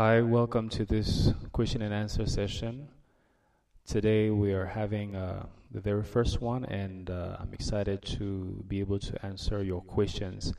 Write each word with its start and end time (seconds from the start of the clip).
Hi, 0.00 0.22
welcome 0.22 0.70
to 0.70 0.86
this 0.86 1.30
question 1.52 1.82
and 1.82 1.92
answer 1.92 2.24
session. 2.24 2.88
Today 3.86 4.30
we 4.30 4.54
are 4.54 4.64
having 4.64 5.14
uh, 5.14 5.44
the 5.72 5.80
very 5.82 6.04
first 6.04 6.40
one, 6.40 6.64
and 6.64 7.10
uh, 7.10 7.36
I'm 7.38 7.52
excited 7.52 8.00
to 8.16 8.64
be 8.66 8.80
able 8.80 8.98
to 8.98 9.26
answer 9.26 9.62
your 9.62 9.82
questions 9.82 10.54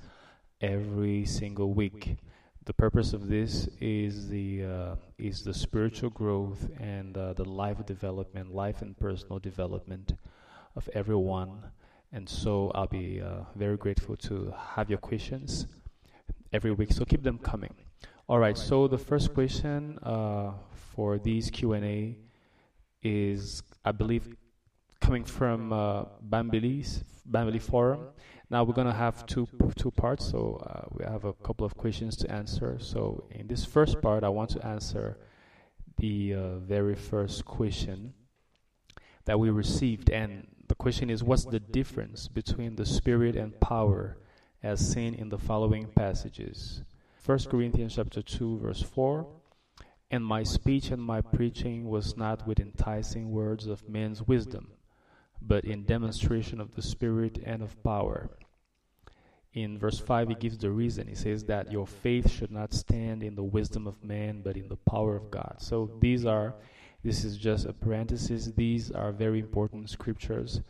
every 0.61 1.25
single 1.25 1.73
week. 1.73 2.17
The 2.65 2.73
purpose 2.73 3.13
of 3.13 3.29
this 3.29 3.67
is 3.79 4.29
the 4.29 4.63
uh, 4.63 4.95
is 5.17 5.43
the 5.43 5.55
spiritual 5.55 6.11
growth 6.11 6.69
and 6.79 7.17
uh, 7.17 7.33
the 7.33 7.45
life 7.45 7.83
development, 7.83 8.53
life 8.53 8.83
and 8.83 8.95
personal 8.95 9.39
development 9.39 10.13
of 10.75 10.87
everyone. 10.93 11.63
And 12.11 12.29
so 12.29 12.71
I'll 12.75 12.85
be 12.85 13.19
uh, 13.19 13.45
very 13.55 13.77
grateful 13.77 14.17
to 14.17 14.53
have 14.75 14.91
your 14.91 14.99
questions 14.99 15.65
every 16.53 16.73
week. 16.73 16.93
So 16.93 17.05
keep 17.05 17.23
them 17.23 17.39
coming. 17.39 17.73
All 18.31 18.39
right. 18.39 18.57
So 18.57 18.87
the 18.87 18.97
first 18.97 19.33
question 19.33 19.99
uh, 20.03 20.53
for 20.95 21.19
these 21.19 21.49
Q 21.49 21.73
and 21.73 21.83
A 21.83 22.17
is, 23.03 23.61
I 23.83 23.91
believe, 23.91 24.37
coming 25.01 25.25
from 25.25 25.73
uh, 25.73 26.05
Bambili's 26.29 27.03
Bambili 27.29 27.61
Forum. 27.61 28.07
Now 28.49 28.63
we're 28.63 28.73
gonna 28.73 28.93
have 28.93 29.25
two 29.25 29.49
two 29.75 29.91
parts. 29.91 30.31
So 30.31 30.63
uh, 30.65 30.87
we 30.91 31.03
have 31.03 31.25
a 31.25 31.33
couple 31.33 31.65
of 31.65 31.75
questions 31.75 32.15
to 32.21 32.31
answer. 32.31 32.77
So 32.79 33.25
in 33.31 33.47
this 33.47 33.65
first 33.65 34.01
part, 34.01 34.23
I 34.23 34.29
want 34.29 34.49
to 34.51 34.65
answer 34.65 35.17
the 35.97 36.33
uh, 36.33 36.55
very 36.59 36.95
first 36.95 37.43
question 37.43 38.13
that 39.25 39.37
we 39.41 39.49
received, 39.49 40.09
and 40.09 40.47
the 40.69 40.75
question 40.75 41.09
is, 41.09 41.21
what's 41.21 41.43
the 41.43 41.59
difference 41.59 42.29
between 42.29 42.77
the 42.77 42.85
spirit 42.85 43.35
and 43.35 43.59
power, 43.59 44.15
as 44.63 44.79
seen 44.79 45.15
in 45.15 45.27
the 45.27 45.37
following 45.37 45.87
passages? 45.87 46.83
1 47.23 47.37
Corinthians 47.51 47.93
chapter 47.97 48.23
2 48.23 48.57
verse 48.57 48.81
4 48.81 49.27
And 50.09 50.25
my 50.25 50.41
speech 50.41 50.89
and 50.89 50.99
my 50.99 51.21
preaching 51.21 51.87
was 51.87 52.17
not 52.17 52.47
with 52.47 52.59
enticing 52.59 53.29
words 53.29 53.67
of 53.67 53.87
men's 53.87 54.23
wisdom 54.23 54.71
but 55.39 55.63
in 55.63 55.83
demonstration 55.83 56.59
of 56.59 56.73
the 56.73 56.81
spirit 56.81 57.37
and 57.45 57.61
of 57.61 57.81
power. 57.83 58.31
In 59.53 59.77
verse 59.77 59.99
5 59.99 60.29
he 60.29 60.35
gives 60.35 60.57
the 60.57 60.71
reason. 60.71 61.07
He 61.07 61.13
says 61.13 61.43
that 61.43 61.71
your 61.71 61.85
faith 61.85 62.27
should 62.27 62.49
not 62.49 62.73
stand 62.73 63.21
in 63.21 63.35
the 63.35 63.43
wisdom 63.43 63.85
of 63.85 64.03
man 64.03 64.41
but 64.41 64.57
in 64.57 64.67
the 64.67 64.77
power 64.77 65.15
of 65.15 65.29
God. 65.29 65.57
So 65.59 65.91
these 65.99 66.25
are 66.25 66.55
this 67.03 67.23
is 67.23 67.37
just 67.37 67.67
a 67.67 67.73
parenthesis. 67.73 68.47
These 68.57 68.89
are 68.89 69.11
very 69.11 69.39
important 69.39 69.91
scriptures. 69.91 70.61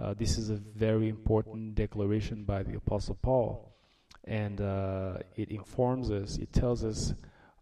Uh, 0.00 0.14
this 0.14 0.38
is 0.38 0.48
a 0.48 0.56
very 0.56 1.10
important 1.10 1.74
declaration 1.74 2.44
by 2.44 2.62
the 2.62 2.76
apostle 2.76 3.18
Paul 3.20 3.74
and 4.28 4.60
uh, 4.60 5.14
it 5.36 5.50
informs 5.50 6.10
us, 6.10 6.36
it 6.36 6.52
tells 6.52 6.84
us 6.84 7.14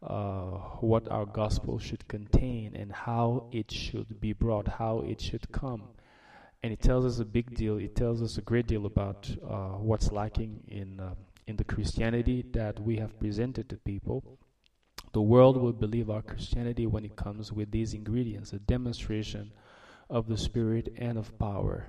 uh, 0.03 0.51
what 0.81 1.09
our 1.11 1.25
gospel 1.25 1.79
should 1.79 2.07
contain 2.09 2.75
and 2.75 2.93
how 2.93 3.47
it 3.53 3.71
should 3.71 4.21
be 4.21 4.33
brought, 4.33 4.67
how 4.67 5.01
it 5.07 5.21
should 5.21 5.51
come. 5.53 5.85
And 6.63 6.73
it 6.73 6.83
tells 6.83 7.05
us 7.05 7.21
a 7.21 7.25
big 7.25 7.55
deal, 7.55 7.79
it 7.79 7.95
tells 7.95 8.21
us 8.21 8.37
a 8.37 8.43
great 8.43 8.67
deal 8.67 8.87
about 8.87 9.31
uh, 9.49 9.79
what's 9.79 10.11
lacking 10.11 10.61
in, 10.67 10.99
uh, 10.99 11.15
in 11.47 11.57
the 11.57 11.65
Christianity 11.65 12.45
that 12.53 12.81
we 12.81 12.97
have 12.97 13.19
presented 13.21 13.69
to 13.69 13.77
people. 13.77 14.39
The 15.13 15.23
world 15.23 15.57
will 15.57 15.73
believe 15.73 16.11
our 16.11 16.23
Christianity 16.23 16.87
when 16.87 17.05
it 17.05 17.15
comes 17.15 17.53
with 17.53 17.71
these 17.71 17.95
ingredients 17.95 18.53
a 18.53 18.59
demonstration 18.59 19.53
of 20.11 20.27
the 20.27 20.37
Spirit 20.37 20.93
and 20.99 21.17
of 21.17 21.39
power 21.39 21.87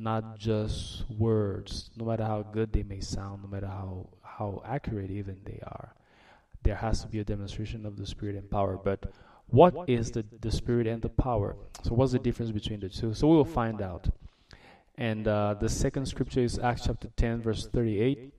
not 0.00 0.38
just 0.38 1.04
words, 1.10 1.90
no 1.96 2.06
matter 2.06 2.24
how 2.24 2.42
good 2.42 2.72
they 2.72 2.82
may 2.82 3.00
sound, 3.00 3.42
no 3.42 3.48
matter 3.48 3.66
how, 3.66 4.08
how 4.22 4.62
accurate 4.66 5.10
even 5.10 5.36
they 5.44 5.60
are. 5.62 5.94
There 6.62 6.74
has 6.74 7.02
to 7.02 7.08
be 7.08 7.20
a 7.20 7.24
demonstration 7.24 7.84
of 7.84 7.96
the 7.96 8.06
Spirit 8.06 8.36
and 8.36 8.50
power. 8.50 8.78
But 8.82 9.12
what 9.48 9.88
is 9.88 10.10
the, 10.10 10.24
the 10.40 10.50
Spirit 10.50 10.86
and 10.86 11.02
the 11.02 11.08
power? 11.10 11.56
So, 11.82 11.94
what's 11.94 12.12
the 12.12 12.18
difference 12.18 12.50
between 12.50 12.80
the 12.80 12.88
two? 12.88 13.12
So, 13.14 13.28
we 13.28 13.36
will 13.36 13.44
find 13.44 13.82
out. 13.82 14.08
And 14.96 15.28
uh, 15.28 15.54
the 15.54 15.68
second 15.68 16.06
scripture 16.06 16.40
is 16.40 16.58
Acts 16.58 16.84
chapter 16.86 17.08
10, 17.16 17.42
verse 17.42 17.66
38. 17.66 18.32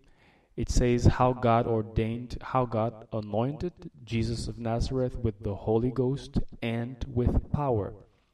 It 0.57 0.69
says, 0.69 1.05
How 1.05 1.33
God 1.33 1.66
ordained, 1.66 2.38
how 2.41 2.66
God 2.66 3.07
anointed 3.13 3.73
Jesus 4.03 4.47
of 4.47 4.59
Nazareth 4.59 5.17
with 5.17 5.43
the 5.43 5.55
Holy 5.55 5.91
Ghost 5.91 6.39
and 6.61 7.03
with 7.11 7.51
power, 7.51 7.93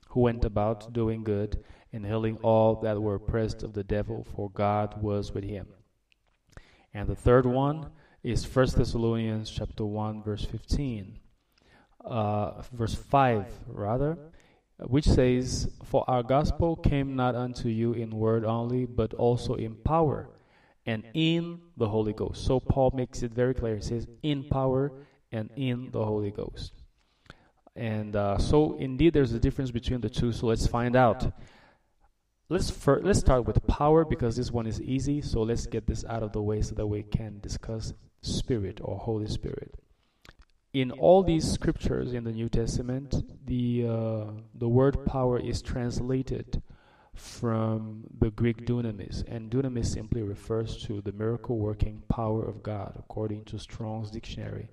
who 0.09 0.21
went 0.21 0.43
about 0.43 0.93
doing 0.93 1.23
good 1.23 1.63
and 1.93 2.05
healing 2.05 2.37
all 2.41 2.75
that 2.81 3.01
were 3.01 3.15
oppressed 3.15 3.63
of 3.63 3.73
the 3.73 3.83
devil, 3.83 4.25
for 4.35 4.49
God 4.49 5.01
was 5.01 5.33
with 5.33 5.43
him. 5.43 5.67
And 6.93 7.07
the 7.07 7.15
third 7.15 7.45
one 7.45 7.89
is 8.23 8.45
1 8.45 8.67
Thessalonians 8.75 9.49
chapter 9.49 9.85
1 9.85 10.23
verse 10.23 10.45
15. 10.45 11.19
Uh, 12.03 12.61
verse 12.71 12.95
5 12.95 13.45
rather, 13.67 14.17
which 14.79 15.05
says, 15.05 15.69
For 15.83 16.09
our 16.09 16.23
gospel 16.23 16.75
came 16.75 17.15
not 17.15 17.35
unto 17.35 17.67
you 17.67 17.93
in 17.93 18.11
word 18.11 18.45
only, 18.45 18.85
but 18.85 19.13
also 19.13 19.55
in 19.55 19.75
power 19.75 20.29
and 20.85 21.03
in 21.13 21.59
the 21.75 21.89
Holy 21.89 22.13
Ghost. 22.13 22.45
So 22.45 22.59
Paul 22.59 22.91
makes 22.95 23.23
it 23.23 23.33
very 23.33 23.53
clear. 23.53 23.75
He 23.75 23.81
says, 23.81 24.07
in 24.23 24.45
power 24.45 24.93
and 25.31 25.49
in 25.57 25.91
the 25.91 26.03
Holy 26.03 26.31
Ghost. 26.31 26.73
And 27.75 28.15
uh, 28.15 28.37
so, 28.37 28.77
indeed, 28.77 29.13
there's 29.13 29.33
a 29.33 29.39
difference 29.39 29.69
between 29.69 30.01
the 30.01 30.09
two. 30.09 30.31
So 30.31 30.47
let's 30.47 30.65
find 30.65 30.95
out. 30.95 31.31
Let's 32.49 32.69
fir- 32.69 33.01
let's 33.03 33.19
start 33.19 33.45
with 33.45 33.67
power 33.67 34.05
because 34.05 34.37
this 34.37 34.51
one 34.51 34.67
is 34.67 34.81
easy. 34.81 35.21
So 35.21 35.41
let's 35.41 35.65
get 35.65 35.85
this 35.85 36.05
out 36.05 36.23
of 36.23 36.31
the 36.31 36.41
way 36.41 36.61
so 36.61 36.75
that 36.75 36.87
we 36.87 37.03
can 37.03 37.39
discuss 37.41 37.93
Spirit 38.21 38.79
or 38.81 38.97
Holy 38.97 39.27
Spirit. 39.27 39.75
In 40.73 40.91
all 40.91 41.23
these 41.23 41.51
scriptures 41.51 42.13
in 42.13 42.23
the 42.23 42.31
New 42.31 42.47
Testament, 42.47 43.15
the 43.45 43.85
uh, 43.87 44.25
the 44.55 44.69
word 44.69 45.05
power 45.05 45.39
is 45.39 45.61
translated 45.61 46.61
from 47.13 48.03
the 48.19 48.29
Greek 48.29 48.65
dunamis, 48.65 49.23
and 49.27 49.51
dunamis 49.51 49.87
simply 49.87 50.21
refers 50.21 50.77
to 50.85 51.01
the 51.01 51.11
miracle 51.11 51.57
working 51.57 52.03
power 52.07 52.45
of 52.45 52.63
God, 52.63 52.93
according 52.97 53.43
to 53.45 53.59
Strong's 53.59 54.11
dictionary. 54.11 54.69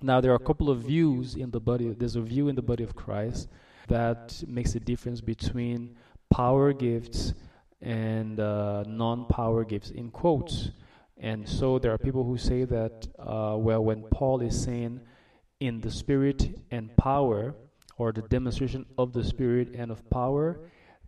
Now, 0.00 0.20
there 0.20 0.32
are 0.32 0.36
a 0.36 0.46
couple 0.46 0.70
of 0.70 0.82
views 0.82 1.34
in 1.34 1.50
the 1.50 1.60
body. 1.60 1.90
There's 1.90 2.16
a 2.16 2.22
view 2.22 2.48
in 2.48 2.56
the 2.56 2.62
body 2.62 2.84
of 2.84 2.94
Christ 2.96 3.48
that 3.88 4.42
makes 4.46 4.74
a 4.74 4.80
difference 4.80 5.20
between 5.20 5.96
power 6.32 6.72
gifts 6.72 7.34
and 7.82 8.40
uh, 8.40 8.84
non 8.86 9.26
power 9.26 9.64
gifts, 9.64 9.90
in 9.90 10.10
quotes. 10.10 10.70
And 11.18 11.48
so 11.48 11.78
there 11.78 11.92
are 11.92 11.98
people 11.98 12.24
who 12.24 12.38
say 12.38 12.64
that, 12.64 13.06
uh, 13.18 13.56
well, 13.58 13.84
when 13.84 14.02
Paul 14.10 14.40
is 14.40 14.60
saying 14.60 15.00
in 15.60 15.80
the 15.80 15.90
spirit 15.90 16.58
and 16.70 16.96
power, 16.96 17.54
or 17.98 18.12
the 18.12 18.22
demonstration 18.22 18.86
of 18.96 19.12
the 19.12 19.22
spirit 19.22 19.74
and 19.74 19.90
of 19.90 20.08
power, 20.10 20.58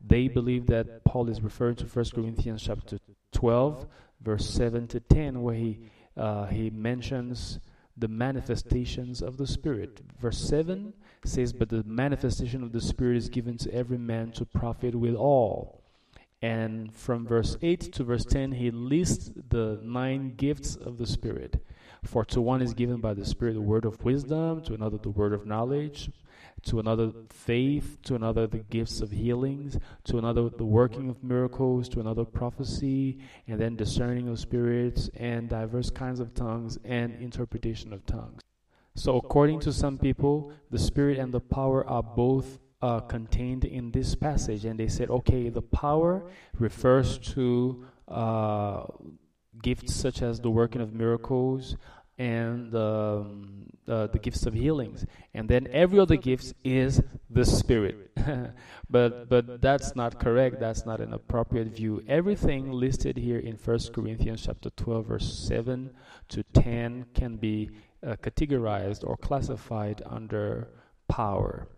they 0.06 0.28
believe 0.28 0.66
that 0.66 1.04
Paul 1.04 1.28
is 1.30 1.40
referring 1.40 1.76
to 1.76 1.86
1 1.86 2.04
Corinthians 2.14 2.62
chapter 2.62 2.98
12, 3.32 3.86
verse 4.20 4.48
7 4.48 4.86
to 4.88 5.00
10, 5.00 5.42
where 5.42 5.54
he, 5.54 5.80
uh, 6.16 6.46
he 6.46 6.70
mentions 6.70 7.58
the 7.96 8.08
manifestations 8.08 9.22
of 9.22 9.36
the 9.38 9.46
Spirit. 9.46 10.00
Verse 10.20 10.38
7 10.38 10.92
says, 11.26 11.52
But 11.52 11.68
the 11.68 11.82
manifestation 11.84 12.62
of 12.62 12.72
the 12.72 12.80
Spirit 12.80 13.16
is 13.16 13.28
given 13.28 13.58
to 13.58 13.72
every 13.72 13.98
man 13.98 14.32
to 14.32 14.44
profit 14.44 14.94
with 14.94 15.14
all. 15.14 15.82
And 16.42 16.94
from 16.94 17.26
verse 17.26 17.56
8 17.62 17.80
to 17.92 18.04
verse 18.04 18.24
10, 18.24 18.52
he 18.52 18.70
lists 18.70 19.30
the 19.48 19.80
nine 19.82 20.34
gifts 20.36 20.76
of 20.76 20.98
the 20.98 21.06
Spirit. 21.06 21.64
For 22.02 22.24
to 22.26 22.40
one 22.40 22.60
is 22.60 22.74
given 22.74 23.00
by 23.00 23.14
the 23.14 23.24
Spirit 23.24 23.54
the 23.54 23.62
word 23.62 23.86
of 23.86 24.04
wisdom, 24.04 24.62
to 24.64 24.74
another 24.74 24.98
the 24.98 25.08
word 25.08 25.32
of 25.32 25.46
knowledge, 25.46 26.10
to 26.64 26.80
another 26.80 27.12
faith, 27.30 27.98
to 28.02 28.14
another 28.14 28.46
the 28.46 28.58
gifts 28.58 29.00
of 29.00 29.10
healings, 29.10 29.78
to 30.04 30.18
another 30.18 30.50
the 30.50 30.64
working 30.64 31.08
of 31.08 31.24
miracles, 31.24 31.88
to 31.90 32.00
another 32.00 32.24
prophecy, 32.24 33.18
and 33.48 33.58
then 33.58 33.76
discerning 33.76 34.28
of 34.28 34.38
spirits, 34.38 35.08
and 35.16 35.48
diverse 35.48 35.88
kinds 35.88 36.20
of 36.20 36.34
tongues, 36.34 36.78
and 36.84 37.14
interpretation 37.22 37.92
of 37.92 38.04
tongues. 38.04 38.42
So, 38.96 39.16
according 39.16 39.60
to 39.60 39.72
some 39.72 39.98
people, 39.98 40.52
the 40.70 40.78
Spirit 40.78 41.18
and 41.18 41.34
the 41.34 41.40
power 41.40 41.86
are 41.88 42.02
both 42.02 42.60
uh, 42.80 43.00
contained 43.00 43.64
in 43.64 43.90
this 43.90 44.14
passage, 44.14 44.64
and 44.64 44.78
they 44.78 44.88
said, 44.88 45.10
okay, 45.10 45.48
the 45.48 45.62
power 45.62 46.30
refers 46.58 47.18
to 47.34 47.86
uh, 48.06 48.84
gifts 49.62 49.94
such 49.94 50.22
as 50.22 50.38
the 50.40 50.50
working 50.50 50.80
of 50.80 50.92
miracles 50.92 51.76
and 52.18 52.74
um, 52.76 53.66
uh, 53.88 54.06
the 54.06 54.18
gifts 54.20 54.46
of 54.46 54.54
healings, 54.54 55.04
and 55.32 55.48
then 55.48 55.66
every 55.72 55.98
other 55.98 56.16
gift 56.16 56.54
is 56.62 57.02
the 57.28 57.44
Spirit. 57.44 58.12
but 58.90 59.28
but 59.28 59.60
that's 59.60 59.96
not 59.96 60.20
correct. 60.20 60.60
That's 60.60 60.86
not 60.86 61.00
an 61.00 61.12
appropriate 61.12 61.68
view. 61.68 62.02
Everything 62.06 62.70
listed 62.70 63.16
here 63.16 63.40
in 63.40 63.56
First 63.56 63.92
Corinthians 63.92 64.44
chapter 64.46 64.70
twelve, 64.70 65.06
verse 65.06 65.36
seven 65.36 65.90
to 66.28 66.44
ten, 66.44 67.06
can 67.14 67.36
be 67.36 67.70
uh, 68.06 68.16
categorized 68.16 69.04
or 69.04 69.16
classified 69.16 70.02
under 70.06 70.68
power. 71.08 71.68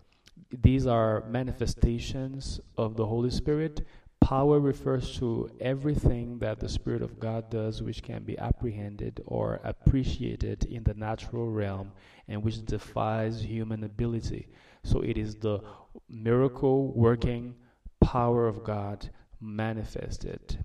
These 0.51 0.87
are 0.87 1.25
manifestations 1.29 2.61
of 2.77 2.97
the 2.97 3.07
Holy 3.07 3.31
Spirit, 3.31 3.87
Power 4.27 4.59
refers 4.59 5.17
to 5.19 5.49
everything 5.61 6.41
that 6.41 6.59
the 6.59 6.69
Spirit 6.69 7.01
of 7.01 7.21
God 7.21 7.49
does 7.49 7.81
which 7.81 8.03
can 8.03 8.25
be 8.25 8.37
apprehended 8.39 9.23
or 9.25 9.61
appreciated 9.63 10.65
in 10.65 10.83
the 10.83 10.95
natural 10.95 11.49
realm 11.49 11.93
and 12.27 12.43
which 12.43 12.65
defies 12.65 13.41
human 13.41 13.85
ability. 13.85 14.49
So 14.83 15.01
it 15.03 15.17
is 15.17 15.37
the 15.37 15.61
miracle 16.09 16.93
working 16.93 17.55
power 18.01 18.49
of 18.49 18.65
God 18.65 19.09
manifested. 19.41 20.59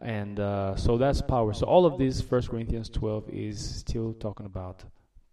And 0.00 0.40
uh, 0.40 0.74
so 0.76 0.96
that's 0.96 1.20
power. 1.20 1.52
So 1.52 1.66
all 1.66 1.84
of 1.84 1.98
this, 1.98 2.22
1 2.22 2.46
Corinthians 2.46 2.88
12, 2.88 3.28
is 3.28 3.76
still 3.80 4.14
talking 4.14 4.46
about 4.46 4.82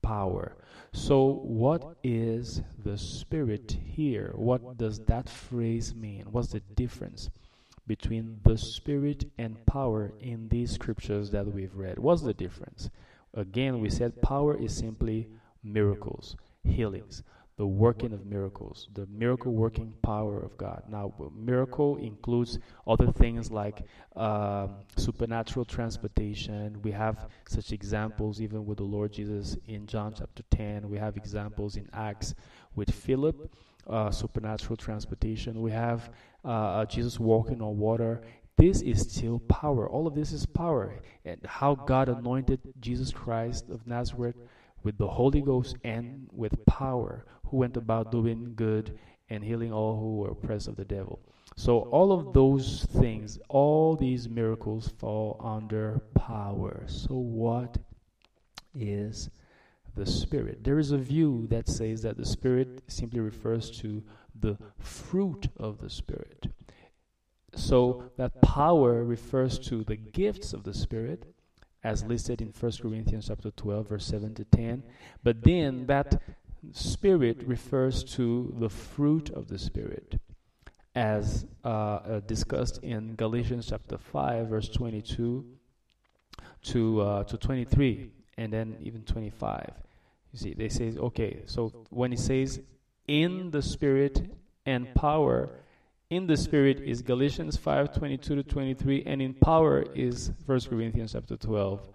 power. 0.02 0.56
So, 0.94 1.42
what 1.44 1.98
is 2.04 2.62
the 2.84 2.98
Spirit 2.98 3.78
here? 3.86 4.32
What 4.36 4.78
does 4.78 5.00
that 5.06 5.30
phrase 5.30 5.96
mean? 5.96 6.26
What's 6.32 6.50
the 6.50 6.60
difference 6.76 7.30
between 7.88 8.40
the 8.44 8.58
Spirit 8.58 9.26
and 9.38 9.66
power 9.66 10.14
in 10.20 10.50
these 10.50 10.72
scriptures 10.72 11.32
that 11.32 11.48
we've 11.48 11.76
read? 11.76 12.00
What's 12.00 12.22
the 12.22 12.34
difference? 12.34 12.90
Again, 13.34 13.80
we 13.80 13.90
said 13.90 14.22
power 14.22 14.58
is 14.58 14.76
simply 14.76 15.28
miracles, 15.64 16.36
healings 16.64 17.24
the 17.58 17.66
working 17.66 18.14
of 18.14 18.26
miracles, 18.26 18.88
the 18.94 19.06
miracle 19.08 19.54
working 19.54 19.94
power 20.02 20.40
of 20.40 20.58
God. 20.58 20.84
Now, 20.90 21.14
miracle 21.36 21.98
includes 21.98 22.60
other 22.88 23.12
things 23.12 23.52
like 23.52 23.84
uh, 24.16 24.68
supernatural 24.96 25.66
transportation. 25.66 26.82
We 26.82 26.92
have 26.92 27.30
such 27.48 27.72
examples 27.72 28.42
even 28.42 28.66
with 28.66 28.78
the 28.78 28.84
Lord 28.84 29.14
Jesus 29.14 29.58
in 29.68 29.86
John 29.86 30.14
chapter 30.18 30.44
10. 30.52 30.90
We 30.90 30.98
have 30.98 31.18
examples 31.18 31.76
in 31.76 31.88
Acts 31.94 32.34
with 32.76 32.90
Philip, 32.90 33.54
uh, 33.88 34.12
supernatural 34.12 34.78
transportation. 34.78 35.62
We 35.62 35.72
have 35.72 36.10
uh, 36.44 36.48
uh 36.48 36.86
Jesus 36.86 37.20
walking 37.20 37.62
on 37.62 37.78
water. 37.78 38.22
This 38.58 38.82
is 38.82 39.02
still 39.02 39.40
power. 39.40 39.90
All 39.90 40.08
of 40.08 40.16
this 40.16 40.32
is 40.32 40.46
power. 40.46 40.94
And 41.26 41.40
how 41.46 41.76
God 41.76 42.10
anointed 42.10 42.60
Jesus 42.80 43.12
Christ 43.12 43.70
of 43.70 43.86
Nazareth 43.88 44.36
with 44.84 44.98
the 44.98 45.08
Holy 45.08 45.42
Ghost 45.42 45.76
and 45.84 46.28
with 46.32 46.66
power 46.66 47.26
who 47.48 47.58
went 47.58 47.78
about 47.78 48.12
doing 48.12 48.54
good 48.56 48.98
and 49.30 49.44
healing 49.44 49.72
all 49.72 50.00
who 50.00 50.18
were 50.18 50.32
oppressed 50.32 50.68
of 50.68 50.76
the 50.76 50.86
devil. 50.86 51.20
So, 51.56 51.80
all 51.80 52.12
of 52.12 52.34
those 52.34 52.86
things, 52.86 53.40
all 53.50 53.96
these 53.96 54.30
miracles 54.30 54.88
fall 55.00 55.40
under 55.44 56.02
power. 56.16 56.84
So, 56.88 57.16
what 57.16 57.78
is 58.74 59.30
the 59.96 60.06
Spirit? 60.06 60.64
There 60.64 60.80
is 60.80 60.92
a 60.92 60.98
view 60.98 61.48
that 61.50 61.68
says 61.68 62.02
that 62.04 62.18
the 62.18 62.26
Spirit 62.26 62.84
simply 62.88 63.20
refers 63.20 63.70
to 63.82 64.04
the 64.40 64.58
fruit 64.80 65.50
of 65.58 65.80
the 65.80 65.90
Spirit. 65.90 66.48
So, 67.54 68.12
that 68.18 68.42
power 68.42 69.04
refers 69.04 69.60
to 69.60 69.84
the 69.84 69.98
gifts 69.98 70.54
of 70.54 70.64
the 70.64 70.74
Spirit 70.74 71.26
as 71.84 72.04
listed 72.04 72.42
in 72.42 72.54
1 72.58 72.72
Corinthians 72.82 73.28
chapter 73.28 73.52
12 73.52 73.90
verse 73.90 74.06
7 74.06 74.34
to 74.36 74.44
10 74.46 74.84
but 75.24 75.44
then 75.44 75.86
that 75.88 76.22
Spirit 76.74 77.44
refers 77.48 78.04
to 78.04 78.54
the 78.60 78.70
fruit 78.70 79.32
of 79.32 79.48
the 79.48 79.58
Spirit, 79.58 80.20
as 80.94 81.46
uh, 81.66 81.68
uh, 81.68 82.20
discussed 82.22 82.78
in 82.84 83.16
Galatians 83.16 83.68
chapter 83.70 83.98
5, 83.98 84.48
verse 84.48 84.70
22 84.70 85.44
to, 86.64 87.02
uh, 87.02 87.24
to 87.24 87.38
23, 87.38 88.12
and 88.38 88.54
then 88.54 88.78
even 88.82 89.02
25. 89.04 89.72
You 90.34 90.40
see, 90.40 90.54
they 90.54 90.70
say, 90.70 90.94
okay, 90.98 91.42
so 91.46 91.70
when 91.90 92.14
it 92.14 92.20
says 92.20 92.60
in 93.08 93.50
the 93.50 93.62
Spirit 93.62 94.32
and 94.66 94.94
power, 94.94 95.50
in 96.12 96.28
the 96.28 96.36
Spirit 96.36 96.82
is 96.82 97.02
Galatians 97.02 97.56
5, 97.56 97.96
22 97.96 98.36
to 98.36 98.44
23, 98.44 99.04
and 99.06 99.22
in 99.22 99.34
power 99.34 99.86
is 99.96 100.32
1 100.46 100.60
Corinthians 100.70 101.14
chapter 101.14 101.38
12, 101.38 101.88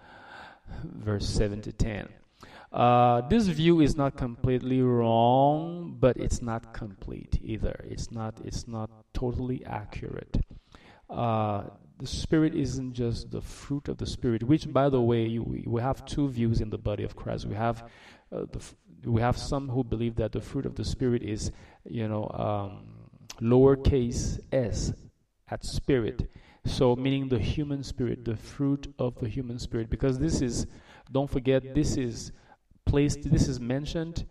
verse 0.85 1.29
7 1.29 1.61
to 1.61 1.71
10. 1.71 2.09
Uh, 2.73 3.21
this 3.29 3.47
view 3.47 3.81
is 3.81 3.95
not 3.95 4.17
completely 4.17 4.81
wrong, 4.81 5.95
but 6.01 6.17
it's 6.17 6.41
not 6.41 6.73
complete 6.73 7.39
either. 7.43 7.85
It's 7.89 8.11
not. 8.11 8.41
It's 8.45 8.67
not 8.67 8.91
totally 9.13 9.65
accurate. 9.67 10.39
Uh, 11.09 11.65
the 11.99 12.07
spirit 12.07 12.55
isn't 12.55 12.95
just 12.95 13.31
the 13.31 13.41
fruit 13.41 13.89
of 13.89 13.99
the 13.99 14.07
spirit, 14.07 14.43
which, 14.43 14.71
by 14.73 14.89
the 14.89 15.01
way, 15.01 15.27
you, 15.27 15.63
we 15.67 15.81
have 15.81 16.05
two 16.07 16.29
views 16.29 16.61
in 16.61 16.71
the 16.71 16.79
body 16.79 17.05
of 17.05 17.17
Christ. 17.17 17.47
We 17.47 17.55
have 17.55 17.85
uh, 18.33 18.47
the 18.51 18.61
we 19.05 19.21
have 19.21 19.37
some 19.37 19.69
who 19.69 19.85
believe 19.85 20.17
that 20.17 20.33
the 20.33 20.41
fruit 20.41 20.67
of 20.67 20.75
the 20.75 20.85
spirit 20.85 21.23
is, 21.23 21.53
you 21.85 22.09
know, 22.09 22.29
um, 22.35 22.96
lowercase 23.41 24.41
s 24.53 24.93
at 25.49 25.65
spirit. 25.65 26.31
So, 26.65 26.97
meaning 26.97 27.29
the 27.29 27.39
human 27.39 27.85
spirit, 27.85 28.25
the 28.25 28.37
fruit 28.37 28.93
of 28.99 29.19
the 29.21 29.29
human 29.29 29.59
spirit, 29.59 29.89
because 29.89 30.19
this 30.19 30.41
is, 30.41 30.67
don't 31.13 31.31
forget, 31.31 31.75
this 31.75 31.97
is 31.97 32.33
placed, 32.85 33.31
this 33.31 33.47
is 33.47 33.61
mentioned 33.61 34.27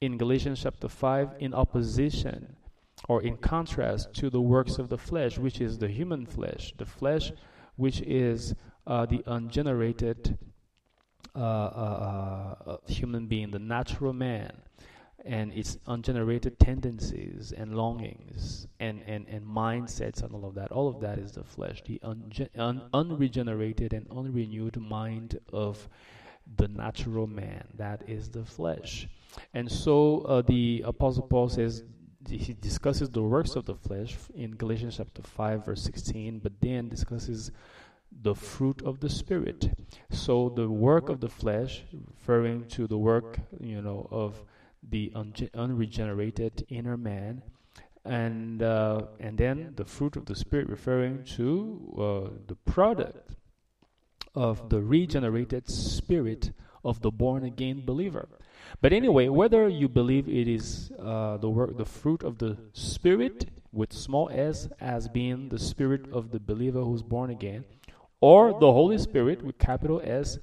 in 0.00 0.16
Galatians 0.16 0.60
chapter 0.62 0.88
5 0.88 1.34
in 1.40 1.52
opposition 1.52 2.56
or 3.08 3.22
in 3.22 3.36
contrast 3.36 4.14
to 4.14 4.30
the 4.30 4.40
works 4.40 4.78
of 4.78 4.88
the 4.88 4.96
flesh, 4.96 5.38
which 5.38 5.60
is 5.60 5.78
the 5.78 5.88
human 5.88 6.24
flesh, 6.24 6.72
the 6.78 6.86
flesh 6.86 7.32
which 7.76 8.00
is 8.00 8.54
uh, 8.86 9.04
the 9.06 9.22
ungenerated 9.26 10.38
uh, 11.34 11.38
uh, 11.38 12.54
uh, 12.66 12.76
human 12.86 13.26
being, 13.26 13.50
the 13.50 13.58
natural 13.58 14.12
man, 14.12 14.50
and 15.24 15.52
its 15.52 15.78
ungenerated 15.86 16.58
tendencies 16.58 17.52
and 17.56 17.74
longings 17.74 18.68
and, 18.78 19.02
and, 19.06 19.26
and 19.28 19.44
mindsets 19.44 20.22
and 20.22 20.32
all 20.32 20.44
of 20.44 20.54
that. 20.54 20.70
All 20.70 20.88
of 20.88 21.00
that 21.00 21.18
is 21.18 21.32
the 21.32 21.44
flesh, 21.44 21.82
the 21.84 22.00
unge- 22.04 22.48
un- 22.56 22.82
unregenerated 22.92 23.92
and 23.92 24.06
unrenewed 24.10 24.76
mind 24.80 25.38
of 25.52 25.88
the 26.56 26.68
natural 26.68 27.26
man, 27.26 27.66
that 27.76 28.08
is 28.08 28.28
the 28.28 28.44
flesh. 28.44 29.08
And 29.52 29.70
so 29.70 30.20
uh, 30.20 30.42
the 30.42 30.82
Apostle 30.86 31.24
Paul 31.24 31.48
says, 31.48 31.82
he 32.28 32.54
discusses 32.54 33.10
the 33.10 33.22
works 33.22 33.56
of 33.56 33.66
the 33.66 33.74
flesh 33.74 34.16
in 34.34 34.52
Galatians 34.52 34.96
chapter 34.96 35.22
5, 35.22 35.64
verse 35.64 35.82
16, 35.82 36.40
but 36.40 36.52
then 36.60 36.88
discusses 36.88 37.50
the 38.22 38.34
fruit 38.34 38.82
of 38.84 39.00
the 39.00 39.08
Spirit. 39.08 39.70
So 40.10 40.52
the 40.54 40.68
work 40.68 41.08
of 41.08 41.20
the 41.20 41.28
flesh, 41.28 41.82
referring 41.92 42.66
to 42.68 42.86
the 42.86 42.98
work, 42.98 43.38
you 43.60 43.82
know, 43.82 44.08
of 44.10 44.42
the 44.88 45.12
unregenerated 45.54 46.66
inner 46.68 46.96
man, 46.96 47.42
and 48.04 48.62
uh, 48.62 49.02
and 49.20 49.38
then 49.38 49.72
the 49.76 49.84
fruit 49.84 50.16
of 50.16 50.26
the 50.26 50.34
Spirit, 50.34 50.68
referring 50.68 51.24
to 51.36 51.94
uh, 51.98 52.30
the 52.46 52.54
product 52.54 53.36
of 54.36 54.68
the 54.68 54.80
regenerated 54.80 55.68
spirit 55.68 56.52
of 56.84 57.00
the 57.00 57.10
born 57.10 57.42
again 57.42 57.82
believer. 57.84 58.28
But 58.82 58.92
anyway, 58.92 59.28
whether 59.28 59.68
you 59.68 59.88
believe 59.88 60.28
it 60.28 60.46
is 60.46 60.92
uh, 61.02 61.38
the 61.38 61.48
work, 61.48 61.76
the 61.78 61.86
fruit 61.86 62.22
of 62.22 62.38
the 62.38 62.58
spirit 62.72 63.48
with 63.72 63.92
small 63.92 64.28
s 64.30 64.68
as 64.80 65.08
being 65.08 65.48
the 65.48 65.58
spirit 65.58 66.02
of 66.12 66.30
the 66.30 66.38
believer 66.38 66.82
who's 66.82 67.02
born 67.02 67.30
again, 67.30 67.64
or 68.20 68.52
the 68.52 68.72
Holy 68.72 68.98
Spirit 68.98 69.42
with 69.42 69.58
capital 69.58 70.00
S, 70.04 70.38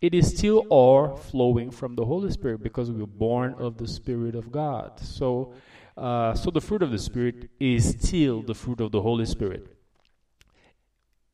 it 0.00 0.14
is 0.14 0.36
still 0.36 0.64
all 0.70 1.16
flowing 1.16 1.70
from 1.70 1.94
the 1.94 2.04
Holy 2.04 2.30
Spirit 2.30 2.62
because 2.62 2.90
we 2.90 3.00
were 3.00 3.06
born 3.06 3.54
of 3.58 3.78
the 3.78 3.88
Spirit 3.88 4.34
of 4.34 4.52
God. 4.52 5.00
So, 5.00 5.54
uh, 5.96 6.34
so 6.34 6.50
the 6.50 6.60
fruit 6.60 6.82
of 6.82 6.90
the 6.90 6.98
Spirit 6.98 7.50
is 7.58 7.96
still 8.00 8.42
the 8.42 8.54
fruit 8.54 8.80
of 8.80 8.92
the 8.92 9.02
Holy 9.02 9.26
Spirit 9.26 9.74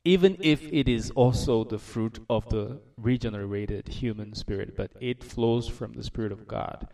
even 0.05 0.37
if 0.41 0.63
it 0.73 0.89
is 0.89 1.11
also 1.11 1.65
the 1.65 1.79
fruit 1.79 2.19
of 2.31 2.49
the 2.49 2.81
regenerated 2.97 3.87
human 3.89 4.35
spirit, 4.35 4.75
but 4.77 4.91
it 5.01 5.23
flows 5.23 5.69
from 5.69 5.93
the 5.93 6.03
Spirit 6.03 6.33
of 6.33 6.49
God. 6.49 6.89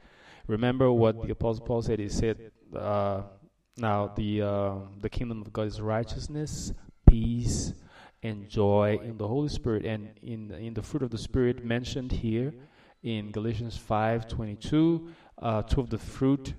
Remember 0.48 0.90
what 0.90 1.22
the 1.22 1.32
Apostle 1.32 1.64
Paul 1.64 1.82
said? 1.82 2.00
He 2.00 2.08
said, 2.08 2.50
uh, 2.75 3.22
Now 3.76 4.08
the, 4.08 4.42
uh, 4.42 4.75
the 5.00 5.08
kingdom 5.08 5.40
of 5.42 5.52
God 5.52 5.68
is 5.68 5.80
righteousness, 5.80 6.72
peace, 7.08 7.75
and 8.26 8.49
joy 8.49 8.99
in 9.02 9.16
the 9.18 9.28
Holy 9.28 9.49
Spirit. 9.49 9.85
And 9.85 10.11
in, 10.23 10.50
in 10.52 10.75
the 10.75 10.83
fruit 10.83 11.02
of 11.02 11.11
the 11.11 11.18
Spirit 11.18 11.64
mentioned 11.64 12.12
here 12.12 12.52
in 13.02 13.30
Galatians 13.30 13.76
5 13.76 14.28
22, 14.28 15.09
uh, 15.40 15.62
two 15.62 15.80
of 15.80 15.90
the 15.90 15.99
fruit 15.99 16.54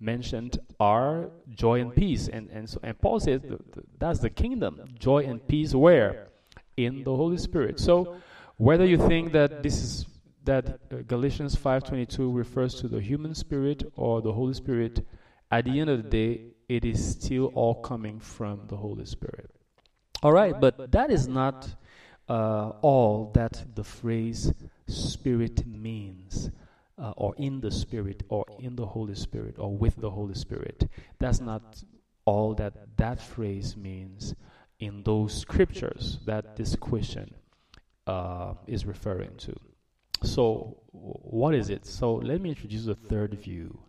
mentioned 0.00 0.58
are 0.80 1.30
joy 1.50 1.80
and 1.80 1.94
peace. 1.94 2.28
And, 2.28 2.50
and, 2.50 2.68
so, 2.68 2.80
and 2.82 3.00
Paul 3.00 3.20
says 3.20 3.40
that's 3.98 4.18
the 4.18 4.30
kingdom. 4.30 4.80
Joy 4.98 5.24
and 5.24 5.46
peace 5.46 5.74
where? 5.74 6.28
In 6.76 7.04
the 7.04 7.14
Holy 7.14 7.38
Spirit. 7.38 7.78
So 7.78 8.16
whether 8.56 8.84
you 8.84 8.96
think 8.96 9.32
that 9.32 9.62
this 9.62 9.82
is 9.82 10.06
that 10.44 10.80
uh, 10.90 10.96
Galatians 11.06 11.54
5:22 11.54 12.34
refers 12.34 12.74
to 12.80 12.88
the 12.88 13.00
human 13.00 13.34
spirit 13.34 13.84
or 13.94 14.20
the 14.20 14.32
Holy 14.32 14.54
Spirit, 14.54 15.06
at 15.50 15.64
the 15.66 15.78
end 15.78 15.88
of 15.88 16.02
the 16.02 16.08
day, 16.08 16.46
it 16.68 16.84
is 16.84 16.98
still 17.12 17.46
all 17.54 17.76
coming 17.80 18.18
from 18.18 18.66
the 18.66 18.76
Holy 18.76 19.04
Spirit. 19.04 19.50
All 20.22 20.32
right, 20.32 20.58
but 20.58 20.92
that 20.92 21.10
is 21.10 21.26
not 21.26 21.68
uh, 22.28 22.70
all 22.80 23.32
that 23.34 23.64
the 23.74 23.84
phrase 23.84 24.52
spirit 24.86 25.66
means 25.66 26.50
uh, 26.98 27.12
or 27.16 27.34
in 27.36 27.60
the 27.60 27.70
Spirit 27.70 28.22
or 28.28 28.44
in 28.58 28.76
the 28.76 28.86
Holy 28.86 29.14
Spirit 29.14 29.56
or 29.58 29.76
with 29.76 29.96
the 29.96 30.10
Holy 30.10 30.34
Spirit. 30.34 30.88
That's 31.18 31.40
not 31.40 31.82
all 32.24 32.54
that 32.54 32.96
that 32.96 33.20
phrase 33.20 33.76
means 33.76 34.34
in 34.78 35.02
those 35.02 35.38
scriptures 35.40 36.18
that 36.26 36.56
this 36.56 36.76
question 36.76 37.34
uh, 38.06 38.54
is 38.66 38.84
referring 38.86 39.36
to. 39.38 39.54
So, 40.22 40.82
what 40.92 41.54
is 41.54 41.70
it? 41.70 41.86
So, 41.86 42.14
let 42.14 42.40
me 42.40 42.50
introduce 42.50 42.84
the 42.84 42.94
third 42.94 43.34
view. 43.34 43.80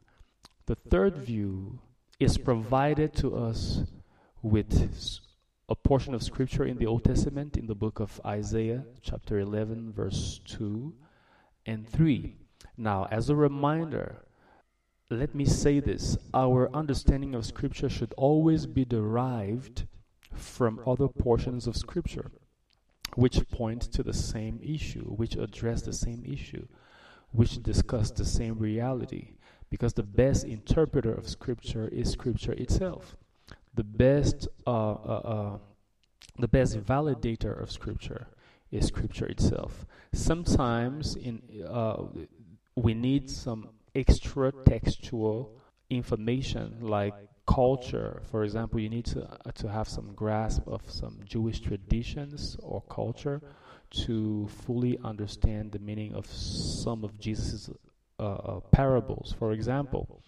The 0.65 0.75
third 0.75 1.17
view 1.17 1.79
is 2.19 2.37
provided 2.37 3.13
to 3.15 3.35
us 3.35 3.83
with 4.41 4.89
a 5.73 5.87
portion 5.87 6.13
of 6.13 6.21
scripture 6.21 6.65
in 6.65 6.77
the 6.77 6.85
Old 6.85 7.03
Testament 7.03 7.57
in 7.57 7.65
the 7.65 7.73
book 7.73 7.99
of 7.99 8.21
Isaiah, 8.23 8.85
chapter 9.01 9.39
11, 9.39 9.91
verse 9.91 10.39
2 10.45 10.93
and 11.65 11.89
3. 11.89 12.35
Now, 12.77 13.07
as 13.09 13.31
a 13.31 13.35
reminder, 13.35 14.23
let 15.09 15.33
me 15.33 15.45
say 15.45 15.79
this 15.79 16.15
our 16.31 16.69
understanding 16.75 17.33
of 17.33 17.43
scripture 17.43 17.89
should 17.89 18.13
always 18.17 18.67
be 18.67 18.85
derived 18.85 19.87
from 20.35 20.79
other 20.85 21.07
portions 21.07 21.65
of 21.65 21.75
scripture 21.75 22.29
which 23.15 23.49
point 23.49 23.81
to 23.93 24.03
the 24.03 24.13
same 24.13 24.59
issue, 24.61 25.05
which 25.05 25.35
address 25.35 25.81
the 25.81 25.93
same 25.93 26.23
issue, 26.23 26.67
which 27.31 27.63
discuss 27.63 28.11
the 28.11 28.25
same 28.25 28.59
reality. 28.59 29.31
Because 29.71 29.93
the 29.93 30.03
best 30.03 30.45
interpreter 30.45 31.11
of 31.11 31.27
Scripture 31.27 31.87
is 31.87 32.11
Scripture 32.11 32.53
itself. 32.53 33.17
The 33.75 33.83
best, 33.83 34.47
uh, 34.67 34.69
uh, 34.69 35.21
uh, 35.23 35.57
the 36.37 36.47
best 36.47 36.77
validator 36.77 37.59
of 37.61 37.71
Scripture 37.71 38.27
is 38.71 38.85
Scripture 38.87 39.25
itself. 39.25 39.85
Sometimes 40.13 41.15
in 41.15 41.41
uh, 41.67 42.03
we 42.75 42.93
need 42.93 43.29
some 43.29 43.69
extra 43.95 44.51
textual 44.65 45.51
information 45.89 46.77
like 46.81 47.13
culture. 47.45 48.21
For 48.31 48.43
example, 48.43 48.79
you 48.79 48.89
need 48.89 49.05
to, 49.05 49.23
uh, 49.23 49.51
to 49.55 49.67
have 49.67 49.87
some 49.87 50.13
grasp 50.13 50.67
of 50.67 50.81
some 50.89 51.19
Jewish 51.25 51.59
traditions 51.59 52.57
or 52.61 52.81
culture 52.89 53.41
to 54.05 54.47
fully 54.47 54.97
understand 55.03 55.71
the 55.71 55.79
meaning 55.79 56.13
of 56.15 56.25
some 56.25 57.03
of 57.03 57.19
Jesus' 57.19 57.69
uh, 58.19 58.59
parables, 58.71 59.35
for 59.37 59.51
example. 59.51 60.23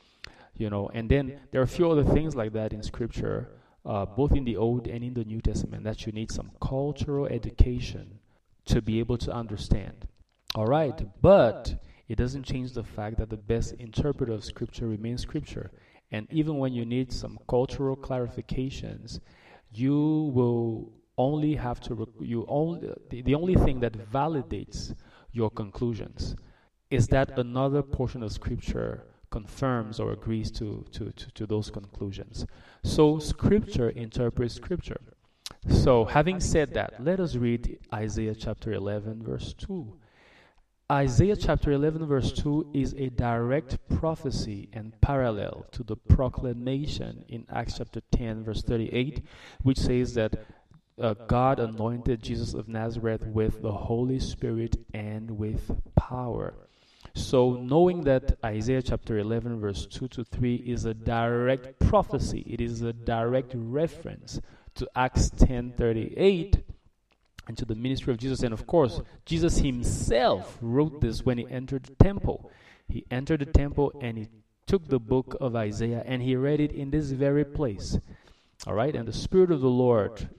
You 0.58 0.70
know, 0.70 0.90
and 0.94 1.10
then 1.10 1.40
there 1.52 1.60
are 1.60 1.66
a 1.66 1.68
few 1.68 1.90
other 1.92 2.04
things 2.04 2.36
like 2.36 2.54
that 2.54 2.72
in 2.72 2.82
Scripture, 2.82 3.52
uh, 3.86 4.06
both 4.06 4.32
in 4.32 4.46
the 4.46 4.56
Old 4.56 4.88
and 4.88 5.04
in 5.04 5.14
the 5.14 5.26
New 5.26 5.42
Testament, 5.42 5.84
that 5.84 6.06
you 6.06 6.12
need 6.14 6.32
some 6.32 6.52
cultural 6.62 7.28
education 7.28 8.20
to 8.66 8.82
be 8.82 9.00
able 9.00 9.18
to 9.18 9.32
understand. 9.32 10.08
All 10.56 10.66
right, 10.66 11.06
but 11.22 11.76
it 12.08 12.18
doesn't 12.18 12.44
change 12.44 12.72
the 12.72 12.84
fact 12.84 13.18
that 13.18 13.30
the 13.30 13.38
best 13.38 13.74
interpreter 13.74 14.32
of 14.32 14.46
Scripture 14.46 14.88
remains 14.88 15.22
Scripture. 15.22 15.72
And 16.12 16.28
even 16.32 16.58
when 16.58 16.72
you 16.72 16.86
need 16.86 17.12
some 17.12 17.38
cultural 17.50 17.98
clarifications, 17.98 19.20
you 19.72 20.32
will 20.34 20.94
only 21.18 21.56
have 21.56 21.80
to, 21.82 21.96
rec- 21.96 22.08
you 22.22 22.46
only, 22.48 22.90
the, 23.10 23.22
the 23.22 23.36
only 23.36 23.56
thing 23.56 23.80
that 23.82 23.94
validates 24.12 24.94
your 25.32 25.50
conclusions 25.50 26.36
is 26.90 27.08
that 27.08 27.38
another 27.38 27.82
portion 27.82 28.24
of 28.24 28.32
Scripture 28.32 29.06
confirms 29.40 30.00
or 30.00 30.14
agrees 30.14 30.50
to, 30.50 30.86
to, 30.94 31.12
to, 31.12 31.26
to 31.32 31.46
those 31.46 31.70
conclusions. 31.70 32.46
So, 32.84 33.20
Scripture 33.20 33.90
interprets 33.90 34.56
Scripture. 34.56 35.02
So, 35.68 36.06
having 36.06 36.40
said 36.40 36.74
that, 36.76 37.04
let 37.04 37.20
us 37.20 37.36
read 37.36 37.80
Isaiah 37.94 38.36
chapter 38.36 38.72
11, 38.72 39.24
verse 39.24 39.54
2. 39.54 39.94
Isaiah 40.90 41.36
chapter 41.36 41.72
11, 41.72 42.06
verse 42.06 42.32
2 42.32 42.72
is 42.74 42.94
a 42.94 43.10
direct 43.10 43.78
prophecy 44.00 44.70
and 44.72 44.94
parallel 45.02 45.66
to 45.72 45.84
the 45.84 45.98
proclamation 45.98 47.26
in 47.28 47.46
Acts 47.52 47.80
chapter 47.80 48.02
10, 48.12 48.46
verse 48.46 48.62
38, 48.64 49.26
which 49.64 49.80
says 49.80 50.14
that 50.14 50.46
uh, 51.02 51.14
God 51.28 51.60
anointed 51.60 52.24
Jesus 52.24 52.54
of 52.54 52.70
Nazareth 52.70 53.26
with 53.26 53.62
the 53.62 53.74
Holy 53.74 54.20
Spirit 54.20 54.78
and 54.94 55.32
with 55.32 55.72
power. 55.98 56.65
So, 57.16 57.54
knowing 57.54 58.04
that 58.04 58.38
Isaiah 58.44 58.82
chapter 58.82 59.18
11, 59.18 59.62
verse 59.62 59.86
2 59.88 60.10
to 60.10 60.26
3 60.26 60.56
is 60.56 60.84
a 60.84 60.94
direct 60.94 61.80
prophecy, 61.80 62.46
it 62.46 62.60
is 62.60 62.82
a 62.82 62.92
direct 62.92 63.54
reference 63.56 64.42
to 64.76 64.90
Acts 64.96 65.30
10 65.30 65.72
38 65.78 66.62
and 67.48 67.58
to 67.58 67.64
the 67.64 67.74
ministry 67.74 68.12
of 68.12 68.20
Jesus. 68.20 68.42
And 68.42 68.54
of 68.54 68.68
course, 68.68 69.02
Jesus 69.26 69.60
himself 69.60 70.58
wrote 70.62 71.00
this 71.00 71.26
when 71.26 71.38
he 71.38 71.48
entered 71.50 71.86
the 71.86 72.04
temple. 72.04 72.52
He 72.90 73.06
entered 73.10 73.40
the 73.40 73.46
temple 73.46 73.94
and 74.02 74.18
he 74.18 74.28
took 74.68 74.90
the 74.90 75.00
book 75.00 75.38
of 75.40 75.56
Isaiah 75.56 76.04
and 76.06 76.22
he 76.22 76.36
read 76.36 76.60
it 76.60 76.74
in 76.74 76.92
this 76.92 77.12
very 77.12 77.46
place. 77.46 77.98
All 78.68 78.74
right, 78.74 78.96
and 78.96 79.08
the 79.08 79.14
Spirit 79.14 79.52
of 79.52 79.62
the 79.62 79.70
Lord 79.70 80.30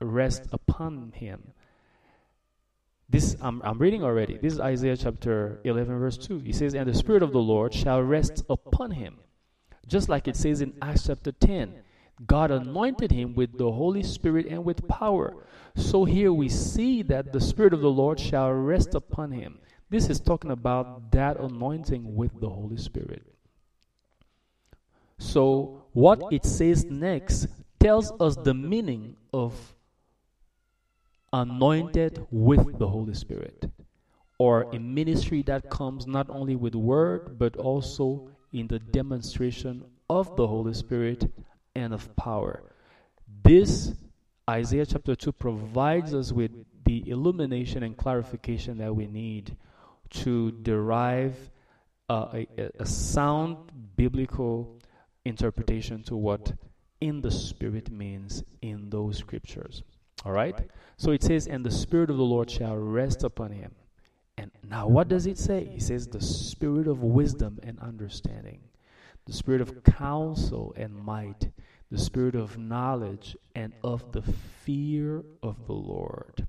rests 0.00 0.48
upon 0.50 1.12
him. 1.14 1.52
This 3.08 3.36
I'm, 3.40 3.60
I'm 3.62 3.78
reading 3.78 4.02
already. 4.02 4.38
This 4.38 4.54
is 4.54 4.60
Isaiah 4.60 4.96
chapter 4.96 5.60
11, 5.64 5.98
verse 5.98 6.16
2. 6.16 6.38
He 6.38 6.52
says, 6.52 6.74
And 6.74 6.88
the 6.88 6.94
Spirit 6.94 7.22
of 7.22 7.32
the 7.32 7.40
Lord 7.40 7.74
shall 7.74 8.02
rest 8.02 8.42
upon 8.48 8.92
him. 8.92 9.18
Just 9.86 10.08
like 10.08 10.28
it 10.28 10.36
says 10.36 10.60
in 10.60 10.74
Acts 10.80 11.06
chapter 11.06 11.32
10. 11.32 11.74
God 12.26 12.50
anointed 12.50 13.10
him 13.10 13.34
with 13.34 13.58
the 13.58 13.72
Holy 13.72 14.02
Spirit 14.02 14.46
and 14.46 14.64
with 14.64 14.86
power. 14.86 15.46
So 15.74 16.04
here 16.04 16.32
we 16.32 16.48
see 16.48 17.02
that 17.02 17.32
the 17.32 17.40
Spirit 17.40 17.72
of 17.72 17.80
the 17.80 17.90
Lord 17.90 18.20
shall 18.20 18.52
rest 18.52 18.94
upon 18.94 19.32
him. 19.32 19.58
This 19.90 20.08
is 20.08 20.20
talking 20.20 20.50
about 20.50 21.10
that 21.12 21.38
anointing 21.38 22.14
with 22.14 22.40
the 22.40 22.48
Holy 22.48 22.76
Spirit. 22.76 23.26
So, 25.18 25.84
what 25.92 26.32
it 26.32 26.44
says 26.44 26.84
next 26.86 27.46
tells 27.78 28.10
us 28.18 28.36
the 28.36 28.54
meaning 28.54 29.16
of 29.32 29.74
anointed 31.32 32.26
with 32.30 32.78
the 32.78 32.88
Holy 32.88 33.14
Spirit, 33.14 33.70
or 34.38 34.62
a 34.72 34.78
ministry 34.78 35.42
that 35.42 35.70
comes 35.70 36.06
not 36.06 36.28
only 36.28 36.56
with 36.56 36.74
word 36.74 37.38
but 37.38 37.56
also 37.56 38.28
in 38.52 38.66
the 38.66 38.78
demonstration 38.78 39.84
of 40.10 40.36
the 40.36 40.46
Holy 40.46 40.74
Spirit 40.74 41.30
and 41.74 41.94
of 41.94 42.14
power. 42.16 42.62
This 43.42 43.94
Isaiah 44.48 44.84
chapter 44.86 45.14
2 45.14 45.32
provides 45.32 46.14
us 46.14 46.32
with 46.32 46.50
the 46.84 47.08
illumination 47.08 47.82
and 47.82 47.96
clarification 47.96 48.78
that 48.78 48.94
we 48.94 49.06
need 49.06 49.56
to 50.10 50.50
derive 50.50 51.50
a, 52.08 52.46
a 52.78 52.84
sound 52.84 53.56
biblical 53.96 54.78
interpretation 55.24 56.02
to 56.02 56.16
what 56.16 56.52
in 57.00 57.20
the 57.22 57.30
Spirit 57.30 57.90
means 57.90 58.44
in 58.60 58.90
those 58.90 59.18
scriptures. 59.18 59.82
All 60.24 60.32
right? 60.32 60.68
So 60.96 61.10
it 61.10 61.22
says, 61.22 61.46
And 61.46 61.64
the 61.64 61.70
Spirit 61.70 62.10
of 62.10 62.16
the 62.16 62.22
Lord 62.22 62.50
shall 62.50 62.76
rest 62.76 63.24
upon 63.24 63.52
him. 63.52 63.72
And 64.38 64.50
now, 64.68 64.86
what 64.86 65.08
does 65.08 65.26
it 65.26 65.38
say? 65.38 65.70
It 65.74 65.82
says, 65.82 66.06
The 66.06 66.20
Spirit 66.20 66.86
of 66.86 67.02
wisdom 67.02 67.58
and 67.62 67.78
understanding, 67.80 68.60
the 69.26 69.32
Spirit 69.32 69.60
of 69.60 69.82
counsel 69.84 70.74
and 70.76 70.94
might, 70.94 71.48
the 71.92 71.98
spirit 71.98 72.34
of 72.34 72.56
knowledge 72.56 73.36
and 73.54 73.74
of 73.84 74.12
the 74.12 74.22
fear 74.22 75.22
of 75.42 75.66
the 75.66 75.74
Lord. 75.74 76.46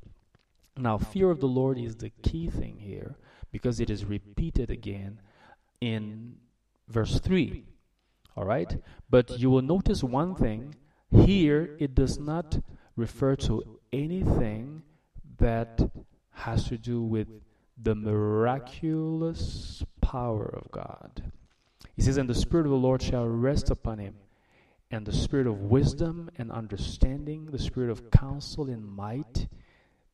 Now, 0.77 0.97
fear 0.97 1.29
of 1.29 1.41
the 1.41 1.49
Lord 1.49 1.77
is 1.77 1.97
the 1.97 2.11
key 2.21 2.49
thing 2.49 2.77
here 2.79 3.17
because 3.51 3.81
it 3.81 3.89
is 3.89 4.05
repeated 4.05 4.71
again 4.71 5.19
in 5.81 6.37
verse 6.87 7.19
3. 7.19 7.65
All 8.37 8.45
right? 8.45 8.81
But 9.09 9.37
you 9.37 9.49
will 9.49 9.61
notice 9.61 10.01
one 10.01 10.33
thing 10.33 10.75
here, 11.11 11.75
it 11.77 11.93
does 11.93 12.17
not 12.17 12.59
refer 12.95 13.35
to 13.35 13.79
anything 13.91 14.83
that 15.37 15.79
has 16.31 16.65
to 16.65 16.77
do 16.77 17.01
with 17.01 17.27
the 17.81 17.95
miraculous 17.95 19.83
power 20.01 20.45
of 20.45 20.71
God. 20.71 21.31
He 21.95 22.01
says, 22.01 22.17
And 22.17 22.29
the 22.29 22.35
Spirit 22.35 22.65
of 22.65 22.71
the 22.71 22.77
Lord 22.77 23.01
shall 23.01 23.27
rest 23.27 23.69
upon 23.69 23.99
him 23.99 24.15
and 24.93 25.07
the 25.07 25.11
spirit 25.11 25.47
of 25.47 25.59
wisdom 25.59 26.29
and 26.37 26.51
understanding, 26.51 27.47
the 27.47 27.57
spirit 27.57 27.89
of 27.89 28.11
counsel 28.11 28.69
and 28.69 28.85
might. 28.85 29.47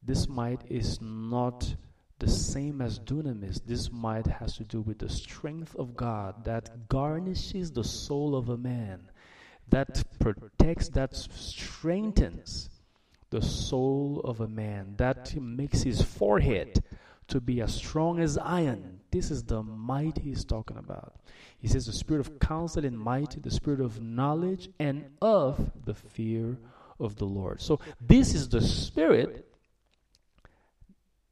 This 0.01 0.29
might 0.29 0.62
is 0.69 1.01
not 1.01 1.75
the 2.19 2.29
same 2.29 2.81
as 2.81 2.98
dunamis. 2.98 3.59
This 3.65 3.91
might 3.91 4.25
has 4.25 4.55
to 4.55 4.63
do 4.63 4.79
with 4.79 5.00
the 5.00 5.09
strength 5.09 5.75
of 5.75 5.98
God 5.98 6.45
that 6.45 6.88
garnishes 6.88 7.71
the 7.71 7.83
soul 7.83 8.38
of 8.38 8.48
a 8.48 8.55
man, 8.55 9.12
that 9.69 10.03
protects, 10.19 10.89
that 10.89 11.15
strengthens 11.15 12.69
the 13.29 13.41
soul 13.41 14.21
of 14.23 14.41
a 14.41 14.47
man, 14.47 14.95
that 14.97 15.35
makes 15.39 15.83
his 15.83 16.01
forehead 16.01 16.83
to 17.27 17.39
be 17.39 17.61
as 17.61 17.75
strong 17.75 18.19
as 18.19 18.38
iron. 18.38 18.99
This 19.11 19.31
is 19.31 19.43
the 19.43 19.63
might 19.63 20.17
he's 20.17 20.43
talking 20.43 20.77
about. 20.77 21.15
He 21.59 21.67
says 21.67 21.85
the 21.85 21.93
spirit 21.93 22.21
of 22.21 22.39
counsel 22.39 22.85
and 22.85 22.97
might, 22.97 23.41
the 23.41 23.51
spirit 23.51 23.81
of 23.81 24.01
knowledge 24.01 24.69
and 24.79 25.05
of 25.21 25.71
the 25.85 25.93
fear 25.93 26.57
of 26.99 27.15
the 27.17 27.25
Lord. 27.25 27.61
So 27.61 27.79
this 28.01 28.33
is 28.33 28.49
the 28.49 28.61
spirit 28.61 29.49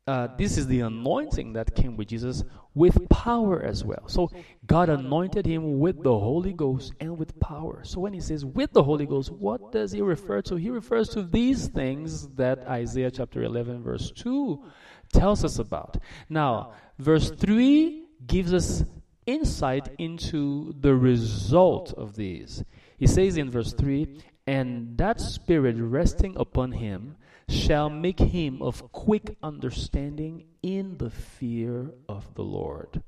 uh, 0.08 0.30
this 0.38 0.58
is 0.58 0.68
the 0.68 0.80
anointing 0.80 1.54
that 1.54 1.76
came 1.76 1.98
with 1.98 2.08
Jesus 2.08 2.44
with 2.74 3.10
power 3.10 3.62
as 3.62 3.84
well. 3.84 4.08
So 4.08 4.32
God 4.66 4.88
anointed 4.88 5.46
him 5.46 5.80
with 5.80 6.02
the 6.02 6.18
Holy 6.18 6.54
Ghost 6.54 6.94
and 7.02 7.18
with 7.18 7.38
power. 7.40 7.82
So 7.84 8.00
when 8.00 8.14
he 8.14 8.22
says 8.22 8.46
with 8.46 8.72
the 8.72 8.84
Holy 8.84 9.06
Ghost, 9.06 9.32
what 9.32 9.72
does 9.72 9.92
he 9.92 10.02
refer 10.02 10.42
to? 10.44 10.56
He 10.56 10.70
refers 10.70 11.10
to 11.10 11.24
these 11.24 11.68
things 11.68 12.28
that 12.36 12.60
Isaiah 12.68 13.12
chapter 13.12 13.44
11, 13.44 13.84
verse 13.84 14.12
2 14.12 14.64
tells 15.12 15.44
us 15.44 15.60
about. 15.60 15.98
Now, 16.30 16.74
verse 16.98 17.30
3 17.32 18.06
gives 18.26 18.54
us 18.54 18.86
insight 19.26 19.90
into 19.98 20.74
the 20.80 20.96
result 20.96 21.94
of 21.94 22.16
these. 22.16 22.64
He 22.98 23.08
says 23.08 23.38
in 23.38 23.52
verse 23.52 23.74
3 23.74 24.08
And 24.48 24.98
that 24.98 25.20
spirit 25.20 25.76
resting 25.78 26.36
upon 26.38 26.72
him 26.72 27.18
shall 27.50 27.90
make 27.90 28.20
him 28.20 28.62
of 28.62 28.92
quick 28.92 29.38
understanding 29.42 30.46
in 30.62 30.98
the 30.98 31.10
fear 31.10 31.92
of 32.10 32.34
the 32.36 32.44
Lord. 32.44 33.02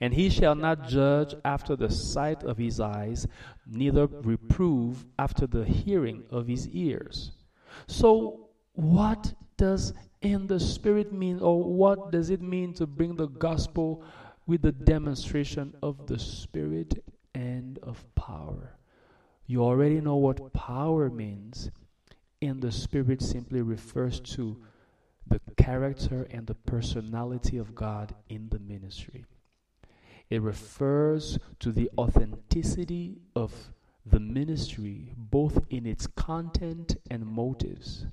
And 0.00 0.14
he 0.14 0.28
shall 0.30 0.54
not 0.54 0.88
judge 0.88 1.34
after 1.44 1.74
the 1.74 1.90
sight 1.90 2.42
of 2.42 2.58
his 2.58 2.80
eyes, 2.80 3.26
neither 3.66 4.06
reprove 4.06 5.04
after 5.18 5.46
the 5.46 5.64
hearing 5.64 6.24
of 6.30 6.46
his 6.46 6.68
ears. 6.68 7.32
So, 7.86 8.50
what 8.72 9.32
does 9.56 9.94
in 10.22 10.46
the 10.46 10.60
Spirit 10.60 11.12
mean, 11.12 11.40
or 11.40 11.62
what 11.62 12.12
does 12.12 12.30
it 12.30 12.42
mean 12.42 12.74
to 12.74 12.86
bring 12.86 13.16
the 13.16 13.28
gospel 13.28 14.02
with 14.46 14.62
the 14.62 14.72
demonstration 14.72 15.74
of 15.82 16.06
the 16.06 16.18
Spirit 16.18 17.02
and 17.34 17.78
of 17.82 18.04
power? 18.14 18.76
You 19.46 19.64
already 19.64 20.00
know 20.00 20.16
what 20.16 20.52
power 20.52 21.10
means 21.10 21.70
and 22.42 22.62
the 22.62 22.72
Spirit 22.72 23.22
simply 23.22 23.62
refers 23.62 24.20
to 24.20 24.56
the 25.26 25.40
character 25.56 26.26
and 26.30 26.46
the 26.46 26.54
personality 26.54 27.58
of 27.58 27.74
God 27.74 28.14
in 28.28 28.48
the 28.48 28.58
ministry. 28.58 29.24
It 30.28 30.42
refers 30.42 31.38
to 31.58 31.72
the 31.72 31.90
authenticity 31.98 33.18
of 33.34 33.52
the 34.06 34.20
ministry, 34.20 35.12
both 35.16 35.64
in 35.70 35.86
its 35.86 36.06
content 36.06 36.96
and 37.10 37.26
motives. 37.26 38.06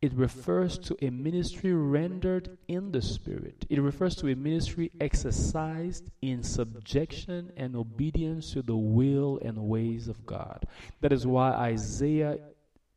It 0.00 0.12
refers 0.14 0.78
to 0.78 0.96
a 1.00 1.10
ministry 1.10 1.72
rendered 1.72 2.58
in 2.66 2.90
the 2.90 3.00
Spirit. 3.00 3.64
It 3.70 3.80
refers 3.80 4.16
to 4.16 4.28
a 4.28 4.34
ministry 4.34 4.90
exercised 5.00 6.10
in 6.20 6.42
subjection 6.42 7.52
and 7.56 7.76
obedience 7.76 8.52
to 8.52 8.62
the 8.62 8.76
will 8.76 9.38
and 9.42 9.56
ways 9.56 10.08
of 10.08 10.26
God. 10.26 10.66
That 11.02 11.12
is 11.12 11.24
why 11.24 11.52
Isaiah 11.52 12.38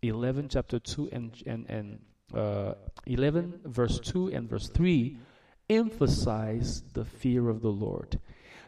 11, 0.02 0.50
chapter 0.50 0.80
2, 0.80 1.10
and, 1.12 1.32
and, 1.46 1.70
and 1.70 2.00
uh, 2.34 2.74
11, 3.06 3.62
verse 3.66 4.00
2 4.00 4.30
and 4.30 4.50
verse 4.50 4.68
3 4.70 5.18
emphasize 5.70 6.84
the 6.94 7.06
fear 7.06 7.50
of 7.50 7.62
the 7.62 7.70
Lord. 7.70 8.20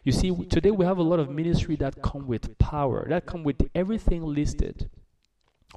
You 0.03 0.11
see, 0.11 0.33
today 0.45 0.71
we 0.71 0.85
have 0.85 0.97
a 0.97 1.03
lot 1.03 1.19
of 1.19 1.29
ministry 1.29 1.75
that 1.77 2.01
come 2.01 2.27
with 2.27 2.57
power, 2.57 3.05
that 3.09 3.25
come 3.25 3.43
with 3.43 3.69
everything 3.75 4.23
listed, 4.23 4.89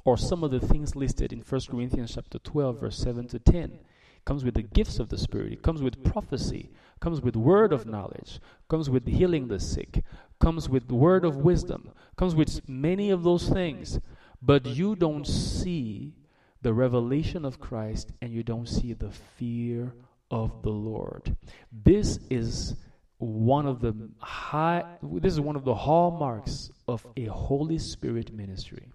or 0.05 0.17
some 0.17 0.43
of 0.43 0.51
the 0.51 0.59
things 0.59 0.95
listed 0.95 1.33
in 1.33 1.41
1 1.41 1.61
Corinthians 1.69 2.15
chapter 2.15 2.39
12, 2.39 2.79
verse 2.79 2.97
7 2.97 3.27
to 3.27 3.39
10. 3.39 3.79
Comes 4.23 4.45
with 4.45 4.53
the 4.53 4.61
gifts 4.61 4.99
of 4.99 5.09
the 5.09 5.17
Spirit. 5.17 5.51
It 5.51 5.63
comes 5.63 5.81
with 5.81 6.03
prophecy. 6.03 6.69
Comes 6.99 7.21
with 7.21 7.35
word 7.35 7.73
of 7.73 7.87
knowledge. 7.87 8.39
Comes 8.69 8.89
with 8.89 9.07
healing 9.07 9.47
the 9.47 9.59
sick. 9.59 10.03
Comes 10.39 10.69
with 10.69 10.91
word 10.91 11.25
of 11.25 11.37
wisdom. 11.37 11.91
Comes 12.17 12.35
with 12.35 12.69
many 12.69 13.09
of 13.09 13.23
those 13.23 13.49
things 13.49 13.99
but 14.41 14.65
you 14.65 14.95
don't 14.95 15.27
see 15.27 16.13
the 16.61 16.73
revelation 16.73 17.45
of 17.45 17.59
Christ 17.59 18.11
and 18.21 18.31
you 18.31 18.43
don't 18.43 18.67
see 18.67 18.93
the 18.93 19.11
fear 19.11 19.93
of 20.29 20.61
the 20.61 20.69
Lord. 20.69 21.35
This 21.71 22.19
is 22.29 22.75
one 23.17 23.67
of 23.67 23.81
the 23.81 23.93
high 24.17 24.83
this 25.03 25.33
is 25.33 25.39
one 25.39 25.55
of 25.55 25.63
the 25.63 25.75
hallmarks 25.75 26.71
of 26.87 27.05
a 27.15 27.25
Holy 27.25 27.77
Spirit 27.77 28.33
ministry. 28.33 28.87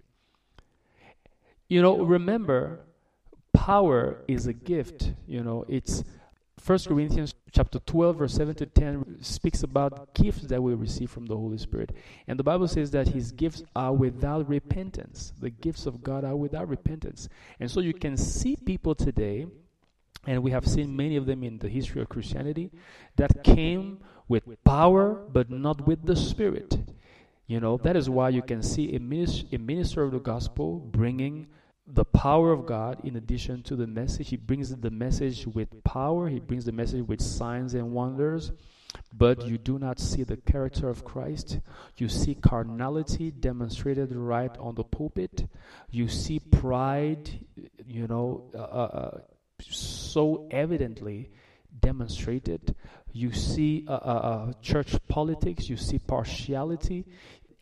You 1.69 1.81
know, 1.81 1.97
remember 1.99 2.85
power 3.53 4.23
is 4.27 4.47
a 4.47 4.53
gift, 4.53 5.13
you 5.27 5.43
know, 5.43 5.65
it's 5.67 6.03
1 6.67 6.79
Corinthians 6.79 7.33
chapter 7.53 7.79
12, 7.79 8.17
verse 8.17 8.33
7 8.33 8.53
to 8.55 8.65
10 8.65 9.23
speaks 9.23 9.63
about 9.63 10.13
gifts 10.13 10.41
that 10.41 10.61
we 10.61 10.73
receive 10.73 11.09
from 11.09 11.25
the 11.25 11.37
Holy 11.37 11.57
Spirit. 11.57 11.95
And 12.27 12.37
the 12.37 12.43
Bible 12.43 12.67
says 12.67 12.91
that 12.91 13.07
his 13.07 13.31
gifts 13.31 13.63
are 13.73 13.93
without 13.93 14.49
repentance. 14.49 15.31
The 15.39 15.49
gifts 15.49 15.85
of 15.85 16.03
God 16.03 16.25
are 16.25 16.35
without 16.35 16.67
repentance. 16.67 17.29
And 17.61 17.71
so 17.71 17.79
you 17.79 17.93
can 17.93 18.17
see 18.17 18.57
people 18.57 18.95
today, 18.95 19.47
and 20.25 20.43
we 20.43 20.51
have 20.51 20.67
seen 20.67 20.93
many 20.93 21.15
of 21.15 21.25
them 21.25 21.41
in 21.41 21.57
the 21.57 21.69
history 21.69 22.01
of 22.01 22.09
Christianity, 22.09 22.69
that 23.15 23.45
came 23.45 23.99
with 24.27 24.43
power 24.65 25.13
but 25.31 25.49
not 25.49 25.87
with 25.87 26.05
the 26.05 26.17
Spirit. 26.17 26.77
You 27.45 27.61
know, 27.61 27.77
that 27.77 27.95
is 27.95 28.09
why 28.09 28.27
you 28.27 28.41
can 28.41 28.61
see 28.61 28.93
a 28.93 28.99
minister, 28.99 29.47
a 29.53 29.57
minister 29.57 30.03
of 30.03 30.11
the 30.11 30.19
gospel 30.19 30.79
bringing 30.79 31.47
the 31.87 32.03
power 32.03 32.51
of 32.51 32.65
God 32.65 32.99
in 33.03 33.15
addition 33.15 33.63
to 33.63 33.75
the 33.75 33.87
message. 33.87 34.29
He 34.29 34.37
brings 34.37 34.75
the 34.75 34.91
message 34.91 35.47
with 35.47 35.83
power, 35.83 36.27
he 36.27 36.39
brings 36.39 36.65
the 36.65 36.71
message 36.71 37.07
with 37.07 37.21
signs 37.21 37.73
and 37.73 37.91
wonders. 37.91 38.51
But 39.13 39.45
you 39.45 39.57
do 39.57 39.77
not 39.79 39.99
see 39.99 40.23
the 40.23 40.37
character 40.37 40.89
of 40.89 41.03
Christ. 41.03 41.59
You 41.97 42.09
see 42.09 42.35
carnality 42.35 43.31
demonstrated 43.31 44.13
right 44.15 44.55
on 44.57 44.75
the 44.75 44.83
pulpit. 44.83 45.47
You 45.91 46.07
see 46.07 46.39
pride, 46.39 47.45
you 47.85 48.07
know, 48.07 48.49
uh, 48.53 48.57
uh, 48.57 48.61
uh 48.61 49.19
so 49.59 50.47
evidently 50.51 51.31
demonstrated. 51.79 52.75
You 53.11 53.31
see 53.33 53.85
uh, 53.87 53.93
uh, 53.93 54.53
church 54.61 54.95
politics. 55.07 55.69
You 55.69 55.77
see 55.77 55.99
partiality. 55.99 57.05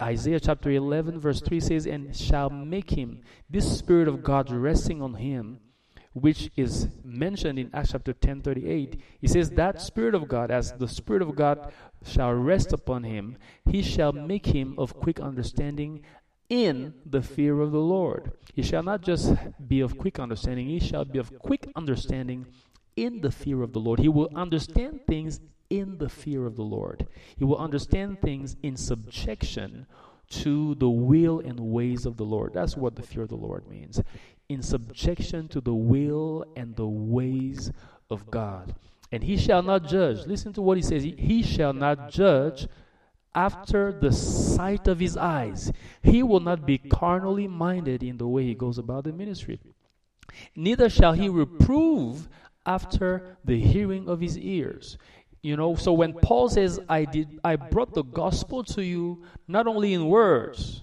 Isaiah 0.02 0.40
chapter 0.40 0.72
11, 0.72 1.20
verse 1.20 1.42
3 1.42 1.60
says, 1.60 1.86
And 1.86 2.16
shall 2.16 2.50
make 2.50 2.92
him, 2.92 3.22
this 3.50 3.78
Spirit 3.78 4.08
of 4.08 4.24
God 4.24 4.52
resting 4.52 5.02
on 5.02 5.16
him, 5.16 5.60
which 6.12 6.52
is 6.58 6.90
mentioned 7.04 7.60
in 7.60 7.70
Acts 7.74 7.92
chapter 7.92 8.12
10, 8.12 8.42
38. 8.42 9.02
He 9.22 9.28
says, 9.28 9.52
That 9.52 9.82
Spirit 9.82 10.14
of 10.14 10.28
God, 10.28 10.52
as 10.52 10.74
the 10.74 10.88
Spirit 10.88 11.22
of 11.22 11.36
God 11.36 11.72
shall 12.06 12.34
rest 12.34 12.74
upon 12.74 13.04
him, 13.04 13.38
he 13.66 13.82
shall 13.82 14.12
make 14.12 14.48
him 14.48 14.76
of 14.78 15.00
quick 15.00 15.20
understanding 15.20 16.02
in 16.50 16.94
the 17.06 17.22
fear 17.22 17.62
of 17.62 17.72
the 17.72 17.80
Lord. 17.80 18.32
He 18.54 18.64
shall 18.64 18.84
not 18.84 19.02
just 19.02 19.34
be 19.68 19.80
of 19.80 19.98
quick 19.98 20.20
understanding, 20.20 20.68
he 20.68 20.80
shall 20.80 21.06
be 21.06 21.20
of 21.20 21.38
quick 21.40 21.68
understanding 21.76 22.46
in 22.96 23.22
the 23.22 23.32
fear 23.32 23.62
of 23.62 23.74
the 23.74 23.80
Lord. 23.80 24.00
He 24.00 24.10
will 24.10 24.30
understand 24.36 25.02
things 25.08 25.40
in 25.70 25.98
the 25.98 26.10
fear 26.10 26.46
of 26.46 26.56
the 26.56 26.64
Lord. 26.64 27.08
He 27.38 27.44
will 27.44 27.58
understand 27.58 28.22
things 28.22 28.56
in 28.64 28.78
subjection 28.78 29.88
to 30.30 30.76
the 30.76 30.90
will 30.90 31.40
and 31.40 31.60
ways 31.60 32.06
of 32.06 32.18
the 32.18 32.26
Lord. 32.26 32.54
That's 32.54 32.76
what 32.76 32.96
the 32.96 33.04
fear 33.04 33.24
of 33.24 33.30
the 33.30 33.36
Lord 33.36 33.68
means. 33.68 34.02
In 34.50 34.62
subjection 34.62 35.48
to 35.50 35.62
the 35.62 35.74
will 35.74 36.46
and 36.56 36.76
the 36.76 36.88
ways 36.88 37.72
of 38.10 38.30
God. 38.30 38.76
And 39.12 39.24
he 39.24 39.38
shall 39.38 39.62
not 39.62 39.88
judge. 39.88 40.26
Listen 40.26 40.54
to 40.54 40.62
what 40.62 40.78
he 40.78 40.84
says. 40.84 41.04
He, 41.04 41.44
shall 41.44 41.74
not 41.74 42.10
judge 42.10 42.68
after 43.34 43.92
the 43.92 44.12
sight 44.12 44.88
of 44.88 45.00
his 45.00 45.16
eyes. 45.16 45.72
He 46.02 46.24
will 46.24 46.40
not 46.40 46.66
be 46.66 46.78
carnally 46.78 47.48
minded 47.48 48.04
in 48.04 48.18
the 48.18 48.28
way 48.28 48.44
he 48.44 48.56
goes 48.56 48.78
about 48.78 49.04
the 49.04 49.14
ministry. 49.14 49.60
Neither 50.56 50.90
shall 50.90 51.14
he 51.14 51.30
reprove 51.30 52.28
after 52.66 53.38
the 53.44 53.60
hearing 53.60 54.10
of 54.10 54.20
his 54.22 54.38
ears. 54.38 54.98
You 55.46 55.56
know, 55.56 55.76
so 55.76 55.94
when 55.94 56.14
Paul 56.14 56.50
says, 56.50 56.80
I 56.90 57.06
did 57.06 57.40
I 57.44 57.56
brought 57.56 57.94
the 57.94 58.02
gospel 58.02 58.64
to 58.64 58.84
you 58.84 59.22
not 59.48 59.68
only 59.68 59.94
in 59.94 60.08
words 60.08 60.82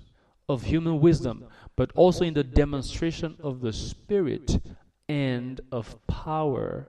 of 0.48 0.62
human 0.62 1.00
wisdom, 1.00 1.46
but 1.74 1.90
also 1.96 2.24
in 2.24 2.34
the 2.34 2.44
demonstration 2.44 3.36
of 3.42 3.60
the 3.60 3.72
spirit 3.72 4.60
and 5.08 5.60
of 5.72 5.98
power, 6.06 6.86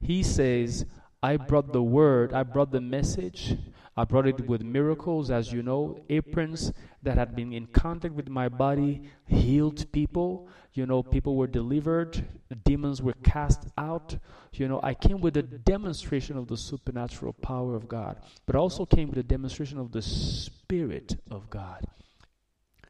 he 0.00 0.24
says, 0.24 0.84
I 1.22 1.36
brought 1.36 1.72
the 1.72 1.80
word, 1.80 2.32
I 2.34 2.42
brought 2.42 2.72
the 2.72 2.80
message, 2.80 3.56
I 3.96 4.02
brought 4.02 4.26
it 4.26 4.48
with 4.48 4.62
miracles, 4.62 5.30
as 5.30 5.52
you 5.52 5.62
know, 5.62 6.00
aprons 6.10 6.72
that 7.02 7.18
had 7.18 7.34
been 7.34 7.52
in 7.52 7.66
contact 7.66 8.14
with 8.14 8.28
my 8.28 8.48
body 8.48 9.02
healed 9.26 9.90
people. 9.92 10.48
You 10.74 10.86
know, 10.86 11.02
people 11.02 11.36
were 11.36 11.46
delivered, 11.46 12.24
demons 12.64 13.02
were 13.02 13.14
cast 13.24 13.66
out. 13.76 14.16
You 14.52 14.68
know, 14.68 14.80
I 14.82 14.94
came 14.94 15.20
with 15.20 15.36
a 15.36 15.42
demonstration 15.42 16.36
of 16.36 16.46
the 16.46 16.56
supernatural 16.56 17.32
power 17.34 17.74
of 17.74 17.88
God, 17.88 18.18
but 18.46 18.56
also 18.56 18.86
came 18.86 19.08
with 19.08 19.18
a 19.18 19.22
demonstration 19.22 19.78
of 19.78 19.92
the 19.92 20.02
Spirit 20.02 21.16
of 21.30 21.50
God. 21.50 21.84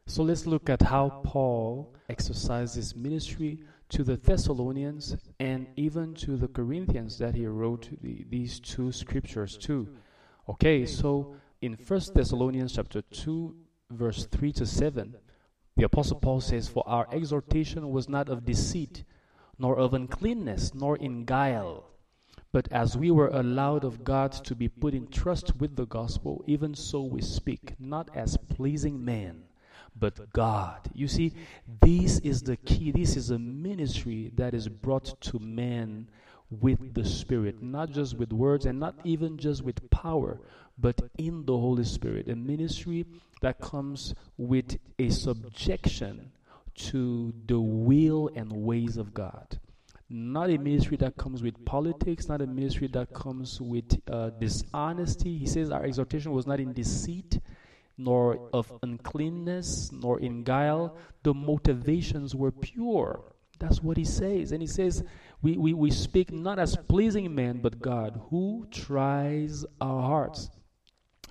So 0.05 0.23
let's 0.23 0.45
look 0.45 0.69
at 0.69 0.81
how 0.81 1.21
Paul 1.23 1.95
exercised 2.09 2.75
his 2.75 2.95
ministry 2.95 3.59
to 3.89 4.03
the 4.03 4.17
Thessalonians 4.17 5.15
and 5.39 5.67
even 5.75 6.13
to 6.15 6.35
the 6.35 6.47
Corinthians 6.47 7.17
that 7.19 7.35
he 7.35 7.45
wrote 7.45 7.89
the, 8.01 8.25
these 8.29 8.59
two 8.59 8.91
scriptures 8.91 9.57
to. 9.59 9.87
Okay, 10.49 10.85
so 10.85 11.35
in 11.61 11.73
1 11.73 12.01
Thessalonians 12.13 12.73
chapter 12.73 13.01
2 13.01 13.55
verse 13.97 14.25
3 14.25 14.51
to 14.53 14.65
7, 14.65 15.15
the 15.75 15.83
apostle 15.83 16.19
Paul 16.19 16.41
says, 16.41 16.67
"For 16.67 16.87
our 16.87 17.07
exhortation 17.11 17.91
was 17.91 18.07
not 18.07 18.29
of 18.29 18.45
deceit, 18.45 19.03
nor 19.57 19.77
of 19.77 19.93
uncleanness, 19.93 20.73
nor 20.73 20.97
in 20.97 21.25
guile. 21.25 21.85
But 22.51 22.71
as 22.71 22.97
we 22.97 23.09
were 23.09 23.29
allowed 23.29 23.83
of 23.83 24.03
God 24.03 24.31
to 24.31 24.55
be 24.55 24.67
put 24.67 24.93
in 24.93 25.07
trust 25.07 25.59
with 25.59 25.75
the 25.75 25.85
gospel, 25.85 26.43
even 26.45 26.75
so 26.75 27.01
we 27.01 27.21
speak, 27.21 27.73
not 27.79 28.09
as 28.15 28.37
pleasing 28.37 29.03
men, 29.03 29.45
but 29.99 30.31
God. 30.33 30.89
You 30.93 31.07
see, 31.07 31.33
this 31.81 32.19
is 32.19 32.43
the 32.43 32.57
key. 32.57 32.91
This 32.91 33.15
is 33.15 33.31
a 33.31 33.39
ministry 33.39 34.31
that 34.35 34.53
is 34.53 34.67
brought 34.67 35.19
to 35.21 35.39
men 35.39 36.09
with 36.49 36.93
the 36.93 37.05
Spirit, 37.05 37.63
not 37.63 37.89
just 37.89 38.17
with 38.17 38.31
words 38.31 38.65
and 38.65 38.79
not 38.79 38.95
even 39.03 39.37
just 39.37 39.63
with 39.63 39.89
power, 39.89 40.39
but 40.77 41.01
in 41.17 41.45
the 41.45 41.57
Holy 41.57 41.83
Spirit. 41.83 42.27
A 42.29 42.35
ministry 42.35 43.05
that 43.41 43.59
comes 43.59 44.13
with 44.37 44.77
a 44.99 45.09
subjection 45.09 46.31
to 46.75 47.33
the 47.45 47.59
will 47.59 48.29
and 48.35 48.51
ways 48.51 48.97
of 48.97 49.13
God. 49.13 49.59
Not 50.09 50.49
a 50.49 50.57
ministry 50.57 50.97
that 50.97 51.17
comes 51.17 51.41
with 51.41 51.63
politics, 51.65 52.27
not 52.27 52.41
a 52.41 52.47
ministry 52.47 52.87
that 52.93 53.13
comes 53.13 53.59
with 53.59 53.99
uh, 54.11 54.31
dishonesty. 54.31 55.37
He 55.37 55.47
says 55.47 55.71
our 55.71 55.83
exhortation 55.83 56.31
was 56.31 56.45
not 56.45 56.59
in 56.59 56.73
deceit, 56.73 57.39
nor 57.97 58.49
of 58.53 58.71
uncleanness, 58.83 59.91
nor 59.91 60.19
in 60.19 60.43
guile. 60.43 60.97
The 61.23 61.33
motivations 61.33 62.35
were 62.35 62.51
pure. 62.51 63.23
That's 63.59 63.81
what 63.81 63.97
he 63.97 64.05
says. 64.05 64.51
And 64.51 64.61
he 64.61 64.67
says, 64.67 65.03
we, 65.41 65.57
we, 65.57 65.73
we 65.73 65.91
speak 65.91 66.31
not 66.31 66.59
as 66.59 66.75
pleasing 66.87 67.33
men, 67.33 67.59
but 67.61 67.79
God, 67.79 68.19
who 68.29 68.67
tries 68.71 69.65
our 69.79 70.01
hearts. 70.01 70.49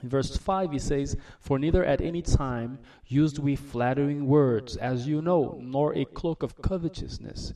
Verse 0.03 0.37
5, 0.37 0.73
he 0.73 0.79
says, 0.79 1.17
For 1.41 1.59
neither 1.59 1.85
at 1.85 2.01
any 2.01 2.23
time 2.23 2.79
used 3.07 3.39
we 3.39 3.57
flattering 3.57 4.27
words, 4.27 4.77
as 4.77 5.07
you 5.07 5.23
know, 5.23 5.59
nor 5.63 5.95
a 5.95 6.05
cloak 6.05 6.43
of 6.43 6.61
covetousness. 6.61 7.55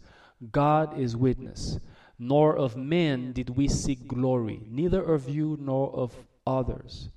God 0.52 0.98
is 0.98 1.16
witness. 1.16 1.78
Nor 2.18 2.56
of 2.56 2.76
men 2.76 3.32
did 3.32 3.50
we 3.50 3.68
seek 3.68 4.08
glory, 4.08 4.62
neither 4.68 5.02
of 5.02 5.28
you 5.28 5.58
nor 5.60 5.94
of 5.94 6.14
others, 6.46 7.10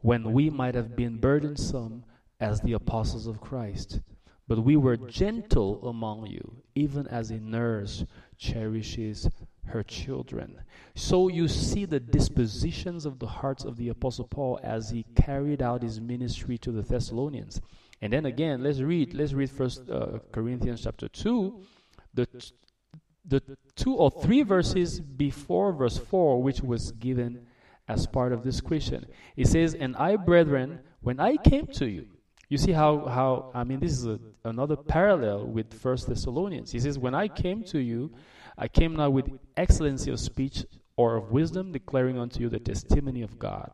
when 0.00 0.32
we 0.32 0.48
might 0.48 0.74
have 0.74 0.96
been 0.96 1.18
burdensome 1.18 2.04
as 2.40 2.60
the 2.60 2.72
apostles 2.72 3.26
of 3.26 3.40
Christ. 3.40 4.00
But 4.46 4.64
we 4.64 4.76
were 4.76 4.96
gentle 4.96 5.86
among 5.86 6.26
you, 6.26 6.62
even 6.74 7.06
as 7.08 7.30
a 7.30 7.38
nurse 7.38 8.06
cherishes 8.38 9.28
her 9.68 9.82
children. 9.82 10.60
So 10.94 11.28
you 11.28 11.48
see 11.48 11.84
the 11.84 12.00
dispositions 12.00 13.06
of 13.06 13.18
the 13.18 13.26
hearts 13.26 13.64
of 13.64 13.76
the 13.76 13.88
Apostle 13.88 14.26
Paul 14.26 14.60
as 14.62 14.90
he 14.90 15.04
carried 15.14 15.62
out 15.62 15.82
his 15.82 16.00
ministry 16.00 16.58
to 16.58 16.72
the 16.72 16.82
Thessalonians. 16.82 17.60
And 18.00 18.12
then 18.12 18.26
again, 18.26 18.62
let's 18.62 18.80
read. 18.80 19.14
Let's 19.14 19.32
read 19.32 19.50
First 19.50 19.88
uh, 19.90 20.18
Corinthians 20.32 20.82
chapter 20.82 21.08
two, 21.08 21.62
the 22.14 22.28
the 23.26 23.42
two 23.76 23.94
or 23.94 24.10
three 24.10 24.42
verses 24.42 25.00
before 25.00 25.72
verse 25.72 25.98
four, 25.98 26.42
which 26.42 26.60
was 26.60 26.92
given 26.92 27.46
as 27.88 28.06
part 28.06 28.32
of 28.32 28.42
this 28.44 28.60
question. 28.60 29.06
It 29.36 29.48
says, 29.48 29.74
"And 29.74 29.96
I, 29.96 30.16
brethren, 30.16 30.80
when 31.00 31.20
I 31.20 31.36
came 31.36 31.66
to 31.78 31.86
you." 31.86 32.06
You 32.50 32.56
see 32.56 32.72
how, 32.72 33.04
how 33.04 33.50
I 33.52 33.64
mean, 33.64 33.78
this 33.78 33.92
is 33.92 34.06
a, 34.06 34.18
another 34.44 34.76
parallel 34.76 35.46
with 35.46 35.74
First 35.74 36.08
Thessalonians. 36.08 36.72
He 36.72 36.80
says, 36.80 36.98
When 36.98 37.14
I 37.14 37.28
came 37.28 37.62
to 37.64 37.78
you, 37.78 38.10
I 38.58 38.68
came 38.68 38.96
not 38.96 39.12
with 39.12 39.30
excellency 39.56 40.10
of 40.10 40.18
speech 40.18 40.64
or 40.96 41.16
of 41.16 41.30
wisdom, 41.30 41.70
declaring 41.72 42.18
unto 42.18 42.40
you 42.40 42.48
the 42.48 42.58
testimony 42.58 43.22
of 43.22 43.38
God. 43.38 43.70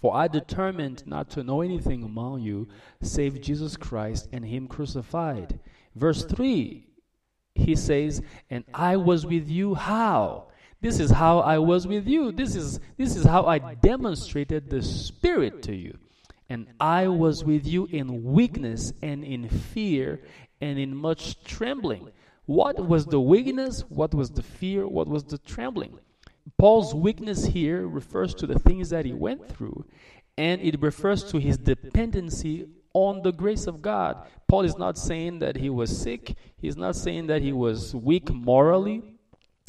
For 0.00 0.14
I 0.14 0.28
determined 0.28 1.06
not 1.06 1.30
to 1.30 1.44
know 1.44 1.62
anything 1.62 2.02
among 2.02 2.42
you 2.42 2.68
save 3.00 3.40
Jesus 3.40 3.76
Christ 3.76 4.28
and 4.32 4.44
Him 4.44 4.66
crucified. 4.66 5.60
Verse 5.94 6.24
3, 6.24 6.88
he 7.54 7.76
says, 7.76 8.20
And 8.50 8.64
I 8.74 8.96
was 8.96 9.24
with 9.24 9.48
you 9.48 9.74
how? 9.74 10.48
This 10.80 11.00
is 11.00 11.12
how 11.12 11.38
I 11.38 11.58
was 11.58 11.86
with 11.86 12.06
you. 12.06 12.32
This 12.32 12.56
is, 12.56 12.80
this 12.98 13.16
is 13.16 13.24
how 13.24 13.46
I 13.46 13.74
demonstrated 13.74 14.68
the 14.68 14.82
Spirit 14.82 15.62
to 15.62 15.74
you. 15.74 15.96
And 16.50 16.66
I 16.78 17.08
was 17.08 17.42
with 17.42 17.66
you 17.66 17.86
in 17.86 18.24
weakness 18.24 18.92
and 19.00 19.24
in 19.24 19.48
fear 19.48 20.20
and 20.60 20.78
in 20.78 20.94
much 20.94 21.42
trembling. 21.44 22.10
What 22.46 22.86
was 22.86 23.06
the 23.06 23.20
weakness? 23.20 23.84
What 23.88 24.14
was 24.14 24.30
the 24.30 24.42
fear? 24.42 24.86
What 24.86 25.08
was 25.08 25.24
the 25.24 25.38
trembling? 25.38 25.98
Paul's 26.58 26.94
weakness 26.94 27.46
here 27.46 27.86
refers 27.86 28.34
to 28.34 28.46
the 28.46 28.58
things 28.58 28.90
that 28.90 29.06
he 29.06 29.12
went 29.12 29.48
through, 29.48 29.86
and 30.36 30.60
it 30.60 30.80
refers 30.82 31.24
to 31.24 31.38
his 31.38 31.56
dependency 31.56 32.66
on 32.92 33.22
the 33.22 33.32
grace 33.32 33.66
of 33.66 33.80
God. 33.80 34.26
Paul 34.46 34.62
is 34.62 34.76
not 34.76 34.98
saying 34.98 35.38
that 35.38 35.56
he 35.56 35.70
was 35.70 35.96
sick, 35.96 36.36
he's 36.56 36.76
not 36.76 36.96
saying 36.96 37.26
that 37.28 37.42
he 37.42 37.52
was 37.52 37.94
weak 37.94 38.30
morally. 38.30 39.02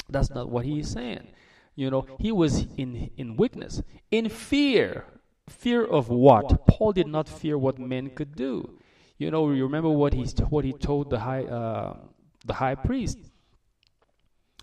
That's 0.08 0.30
not 0.30 0.50
what 0.50 0.64
he 0.64 0.80
is 0.80 0.90
saying. 0.90 1.26
You 1.74 1.90
know, 1.90 2.06
he 2.18 2.30
was 2.30 2.66
in, 2.76 3.10
in 3.16 3.36
weakness, 3.36 3.82
in 4.10 4.28
fear. 4.28 5.04
Fear 5.48 5.84
of 5.84 6.08
what? 6.08 6.66
Paul 6.66 6.92
did 6.92 7.06
not 7.06 7.28
fear 7.28 7.56
what 7.56 7.78
men 7.78 8.10
could 8.10 8.34
do. 8.34 8.78
You 9.18 9.30
know, 9.30 9.50
you 9.50 9.62
remember 9.62 9.88
what 9.88 10.12
he 10.12 10.24
what 10.50 10.64
he 10.64 10.72
told 10.72 11.10
the 11.10 11.20
high 11.20 11.44
uh, 11.44 11.96
the 12.46 12.54
high 12.54 12.74
priest. 12.74 13.18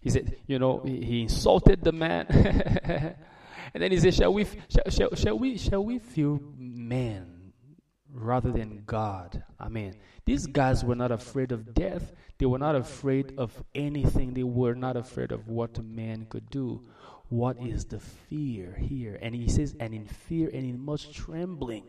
He 0.01 0.09
said, 0.09 0.35
you 0.47 0.59
know, 0.59 0.81
he, 0.83 1.03
he 1.03 1.21
insulted 1.23 1.81
the 1.83 1.91
man, 1.91 2.25
and 3.73 3.83
then 3.83 3.91
he 3.91 3.99
said, 3.99 4.13
"Shall 4.13 4.33
we 4.33 4.45
shall, 4.45 4.89
shall, 4.89 5.15
shall 5.15 5.39
we 5.39 5.57
shall 5.57 5.83
we 5.83 5.99
fear 5.99 6.37
man 6.57 7.53
rather 8.11 8.51
than 8.51 8.83
God?" 8.85 9.43
I 9.59 9.69
mean, 9.69 9.95
these 10.25 10.45
guys 10.45 10.83
were 10.83 10.95
not 10.95 11.11
afraid 11.11 11.51
of 11.51 11.73
death. 11.73 12.11
They 12.37 12.45
were 12.45 12.59
not 12.59 12.75
afraid 12.75 13.35
of 13.37 13.63
anything. 13.73 14.33
They 14.33 14.43
were 14.43 14.75
not 14.75 14.97
afraid 14.97 15.31
of 15.31 15.47
what 15.47 15.77
a 15.77 15.83
man 15.83 16.25
could 16.29 16.49
do 16.49 16.81
what 17.33 17.57
is 17.59 17.85
the 17.85 17.99
fear 17.99 18.77
here? 18.79 19.17
And 19.19 19.33
he 19.33 19.47
says, 19.47 19.75
and 19.79 19.91
in 19.91 20.05
fear 20.05 20.49
and 20.53 20.63
in 20.63 20.79
much 20.79 21.13
trembling. 21.13 21.85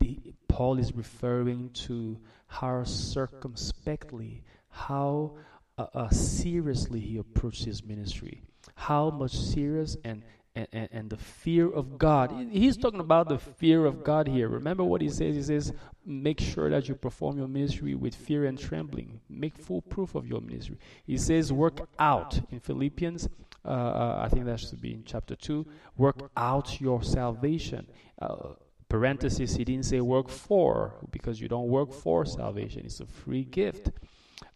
The, 0.00 0.18
Paul 0.48 0.80
is 0.80 0.92
referring 0.92 1.70
to 1.86 2.18
how 2.48 2.82
circumspectly, 2.82 4.42
how 4.74 5.36
uh, 5.78 5.86
uh, 5.94 6.10
seriously 6.10 7.00
he 7.00 7.16
approached 7.16 7.64
his 7.64 7.84
ministry, 7.84 8.42
how 8.74 9.10
much 9.10 9.32
serious 9.32 9.96
and 10.04 10.22
and, 10.56 10.68
and, 10.72 10.88
and, 10.92 11.10
the 11.10 11.16
fear 11.16 11.68
of 11.68 11.98
God. 11.98 12.30
He's 12.52 12.76
talking 12.76 13.00
about 13.00 13.28
the 13.28 13.38
fear 13.38 13.86
of 13.86 14.04
God 14.04 14.28
here. 14.28 14.48
Remember 14.48 14.84
what 14.84 15.00
he 15.00 15.08
says? 15.08 15.34
He 15.34 15.42
says, 15.42 15.72
make 16.06 16.38
sure 16.38 16.70
that 16.70 16.88
you 16.88 16.94
perform 16.94 17.38
your 17.38 17.48
ministry 17.48 17.96
with 17.96 18.14
fear 18.14 18.44
and 18.44 18.56
trembling. 18.56 19.18
Make 19.28 19.58
full 19.58 19.82
proof 19.82 20.14
of 20.14 20.28
your 20.28 20.40
ministry. 20.40 20.78
He 21.08 21.18
says, 21.18 21.52
work 21.52 21.88
out 21.98 22.38
in 22.52 22.60
Philippians 22.60 23.28
uh, 23.64 23.70
uh, 23.70 24.20
I 24.22 24.28
think 24.28 24.44
that 24.44 24.60
should 24.60 24.80
be 24.80 24.92
in 24.92 25.04
chapter 25.04 25.34
2. 25.34 25.66
Work 25.96 26.30
out 26.36 26.80
your 26.80 27.02
salvation. 27.02 27.86
Uh, 28.20 28.50
parenthesis, 28.88 29.56
he 29.56 29.64
didn't 29.64 29.86
say 29.86 30.00
work 30.00 30.28
for, 30.28 30.94
because 31.10 31.40
you 31.40 31.48
don't 31.48 31.68
work 31.68 31.92
for 31.92 32.26
salvation. 32.26 32.82
It's 32.84 33.00
a 33.00 33.06
free 33.06 33.44
gift. 33.44 33.90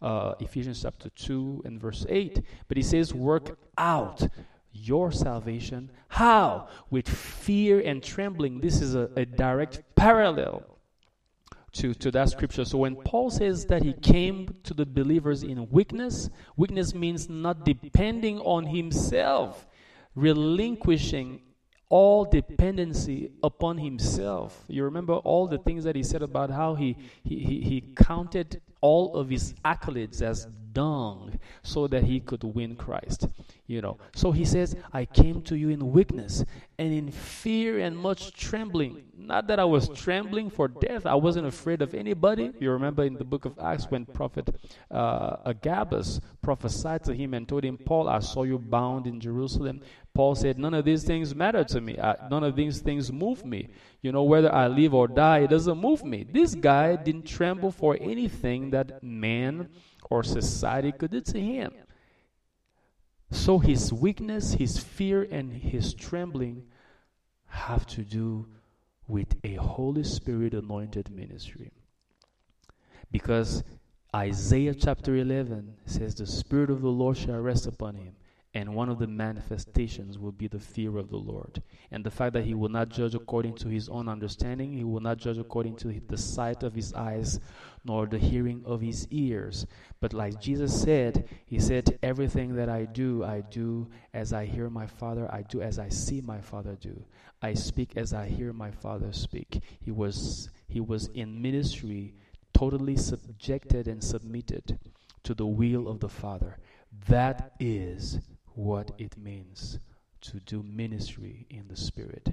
Uh, 0.01 0.35
Ephesians 0.41 0.83
chapter 0.83 1.11
2 1.11 1.63
and 1.65 1.81
verse 1.81 2.07
8. 2.09 2.43
But 2.69 2.77
he 2.77 2.83
says, 2.83 3.15
work 3.15 3.59
out 3.77 4.29
your 4.73 5.11
salvation. 5.11 5.91
How? 6.09 6.69
With 6.91 7.09
fear 7.09 7.81
and 7.81 8.03
trembling. 8.03 8.61
This 8.61 8.81
is 8.81 8.95
a, 8.95 9.11
a 9.17 9.25
direct 9.25 9.83
parallel 9.97 10.79
to, 11.73 11.95
to 11.95 12.11
that 12.13 12.31
scripture. 12.31 12.65
So 12.65 12.79
when 12.79 12.97
Paul 12.97 13.31
says 13.31 13.67
that 13.67 13.83
he 13.83 13.93
came 13.93 14.49
to 14.65 14.75
the 14.75 14.87
believers 14.87 15.43
in 15.43 15.69
weakness, 15.71 16.31
weakness 16.57 16.95
means 16.95 17.29
not 17.29 17.65
depending 17.65 18.39
on 18.41 18.67
himself, 18.67 19.67
relinquishing 20.15 21.43
all 21.89 22.25
dependency 22.25 23.31
upon 23.43 23.79
himself. 23.79 24.65
You 24.69 24.85
remember 24.85 25.15
all 25.15 25.47
the 25.47 25.59
things 25.59 25.85
that 25.85 25.97
he 25.97 26.03
said 26.03 26.23
about 26.23 26.51
how 26.51 26.75
he, 26.75 26.97
he, 27.23 27.39
he, 27.39 27.61
he 27.63 27.95
counted 27.97 28.61
all 28.81 29.17
of 29.17 29.29
his 29.29 29.55
accolades 29.65 30.23
as 30.23 30.47
dung 30.73 31.39
so 31.63 31.87
that 31.89 32.05
he 32.05 32.21
could 32.21 32.45
win 32.45 32.77
Christ. 32.77 33.29
You 33.67 33.83
know. 33.83 33.99
So 34.15 34.33
he 34.33 34.45
says, 34.45 34.77
I 34.93 35.05
came 35.05 35.43
to 35.43 35.57
you 35.57 35.69
in 35.69 35.93
weakness 35.93 36.45
and 36.79 36.93
in 36.93 37.11
fear 37.11 37.79
and 37.81 37.97
much 37.97 38.33
trembling. 38.33 39.03
Not 39.17 39.49
that 39.49 39.59
I 39.59 39.65
was 39.65 39.89
trembling 39.89 40.49
for 40.49 40.69
death. 40.69 41.05
I 41.05 41.17
wasn't 41.17 41.47
afraid 41.47 41.83
of 41.83 41.93
anybody. 41.93 42.53
You 42.61 42.71
remember 42.71 43.05
in 43.05 43.15
the 43.15 43.25
book 43.25 43.45
of 43.45 43.59
Acts 43.59 43.87
when 43.91 44.07
Prophet 44.07 44.49
uh, 44.91 45.37
Agabus 45.45 46.21
prophesied 46.41 47.05
to 47.05 47.15
him 47.15 47.35
and 47.35 47.47
told 47.47 47.65
him, 47.65 47.77
Paul, 47.77 48.09
I 48.09 48.21
saw 48.21 48.45
you 48.45 48.59
bound 48.59 49.07
in 49.07 49.21
Jerusalem. 49.21 49.81
Paul 50.15 50.35
said, 50.35 50.59
None 50.59 50.75
of 50.75 50.85
these 50.85 51.05
things 51.05 51.35
matter 51.35 51.65
to 51.65 51.81
me. 51.81 51.99
I, 51.99 52.17
none 52.31 52.45
of 52.45 52.57
these 52.57 52.81
things 52.81 53.13
move 53.13 53.45
me. 53.45 53.69
You 54.01 54.13
know, 54.13 54.23
whether 54.23 54.53
I 54.53 54.69
live 54.69 54.95
or 54.95 55.09
die, 55.09 55.41
it 55.41 55.51
doesn't 55.51 55.79
move 55.79 56.05
me. 56.05 56.25
This 56.31 56.55
guy 56.55 56.97
didn't 56.97 57.27
tremble 57.27 57.71
for 57.71 57.97
anything 58.01 58.71
that 58.71 59.03
man 59.03 59.69
or 60.11 60.23
society 60.23 60.93
could 60.93 61.11
do 61.11 61.21
to 61.21 61.41
him. 61.41 61.73
So 63.31 63.59
his 63.59 63.93
weakness, 63.93 64.55
his 64.55 64.79
fear, 64.79 65.27
and 65.31 65.53
his 65.53 65.95
trembling 65.95 66.65
have 67.47 67.87
to 67.89 68.03
do 68.03 68.47
with 69.07 69.37
a 69.45 69.55
Holy 69.55 70.05
Spirit 70.05 70.55
anointed 70.55 71.11
ministry. 71.11 71.73
Because 73.11 73.63
Isaiah 74.15 74.75
chapter 74.75 75.17
11 75.17 75.77
says, 75.87 76.15
The 76.15 76.27
Spirit 76.27 76.71
of 76.71 76.81
the 76.81 76.89
Lord 76.89 77.17
shall 77.17 77.41
rest 77.41 77.67
upon 77.67 77.97
him 77.97 78.15
and 78.59 78.75
one 78.75 78.89
of 78.89 78.99
the 78.99 79.07
manifestations 79.07 80.19
will 80.19 80.33
be 80.33 80.49
the 80.49 80.59
fear 80.59 80.99
of 80.99 81.11
the 81.11 81.17
Lord. 81.17 81.63
And 81.93 82.03
the 82.03 82.11
fact 82.11 82.33
that 82.33 82.45
he 82.45 82.55
will 82.55 82.69
not 82.69 82.89
judge 82.89 83.15
according 83.15 83.55
to 83.59 83.69
his 83.69 83.89
own 83.89 84.09
understanding, 84.09 84.73
he 84.73 84.83
will 84.83 84.99
not 84.99 85.19
judge 85.19 85.39
according 85.39 85.77
to 85.77 86.01
the 86.09 86.19
sight 86.19 86.65
of 86.65 86.75
his 86.75 86.93
eyes, 86.93 87.39
nor 87.85 88.07
the 88.07 88.19
hearing 88.19 88.65
of 88.65 88.81
his 88.81 89.07
ears. 89.13 89.65
But 90.01 90.13
like 90.13 90.41
Jesus 90.41 90.83
said, 90.83 91.29
he 91.47 91.61
said, 91.61 92.01
Everything 92.03 92.57
that 92.57 92.69
I 92.69 92.87
do, 92.87 93.23
I 93.23 93.43
do 93.43 93.87
as 94.13 94.33
I 94.33 94.45
hear 94.45 94.69
my 94.69 94.89
Father, 94.89 95.33
I 95.33 95.43
do 95.43 95.63
as 95.63 95.79
I 95.79 95.89
see 95.89 96.21
my 96.21 96.41
Father 96.41 96.77
do. 96.81 97.05
I 97.41 97.55
speak 97.55 97.93
as 97.97 98.13
I 98.13 98.27
hear 98.27 98.53
my 98.53 98.73
Father 98.73 99.13
speak. 99.13 99.63
He 99.81 99.93
was, 99.93 100.51
he 100.67 100.81
was 100.81 101.07
in 101.15 101.41
ministry 101.41 102.13
totally 102.53 102.97
subjected 102.97 103.87
and 103.87 104.03
submitted 104.03 104.81
to 105.23 105.33
the 105.33 105.47
will 105.47 105.87
of 105.87 106.01
the 106.01 106.09
Father. 106.09 106.59
That 107.07 107.53
is 107.61 108.19
what 108.59 108.91
it 108.99 109.17
means 109.17 109.79
to 110.21 110.41
do 110.41 110.65
ministry 110.65 111.47
in 111.49 111.69
the 111.69 111.77
Spirit. 111.77 112.29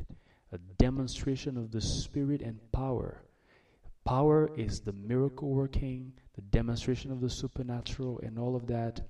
A 0.51 0.57
demonstration 0.79 1.55
of 1.55 1.71
the 1.71 1.79
Spirit 1.79 2.41
and 2.41 2.59
power. 2.71 3.21
Power 4.05 4.49
is 4.57 4.79
the 4.79 4.93
miracle 4.93 5.49
working, 5.49 6.13
the 6.33 6.41
demonstration 6.41 7.11
of 7.11 7.21
the 7.21 7.29
supernatural, 7.29 8.19
and 8.23 8.39
all 8.39 8.55
of 8.55 8.65
that. 8.65 9.01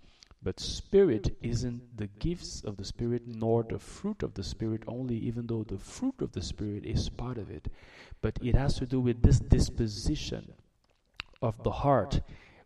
But 0.44 0.60
Spirit 0.60 1.38
isn't 1.42 1.98
the 1.98 2.08
gifts 2.20 2.62
of 2.66 2.76
the 2.76 2.84
Spirit 2.84 3.22
nor 3.26 3.64
the 3.64 3.80
fruit 3.80 4.22
of 4.22 4.34
the 4.34 4.44
Spirit 4.44 4.84
only, 4.86 5.16
even 5.16 5.48
though 5.48 5.64
the 5.64 5.80
fruit 5.80 6.16
of 6.20 6.34
the 6.34 6.42
Spirit 6.42 6.86
is 6.86 7.08
part 7.08 7.38
of 7.38 7.50
it. 7.50 7.70
But 8.22 8.38
it 8.44 8.56
has 8.56 8.76
to 8.80 8.86
do 8.86 9.00
with 9.00 9.22
this 9.22 9.40
disposition 9.40 10.52
of 11.42 11.64
the 11.64 11.72
heart, 11.72 12.20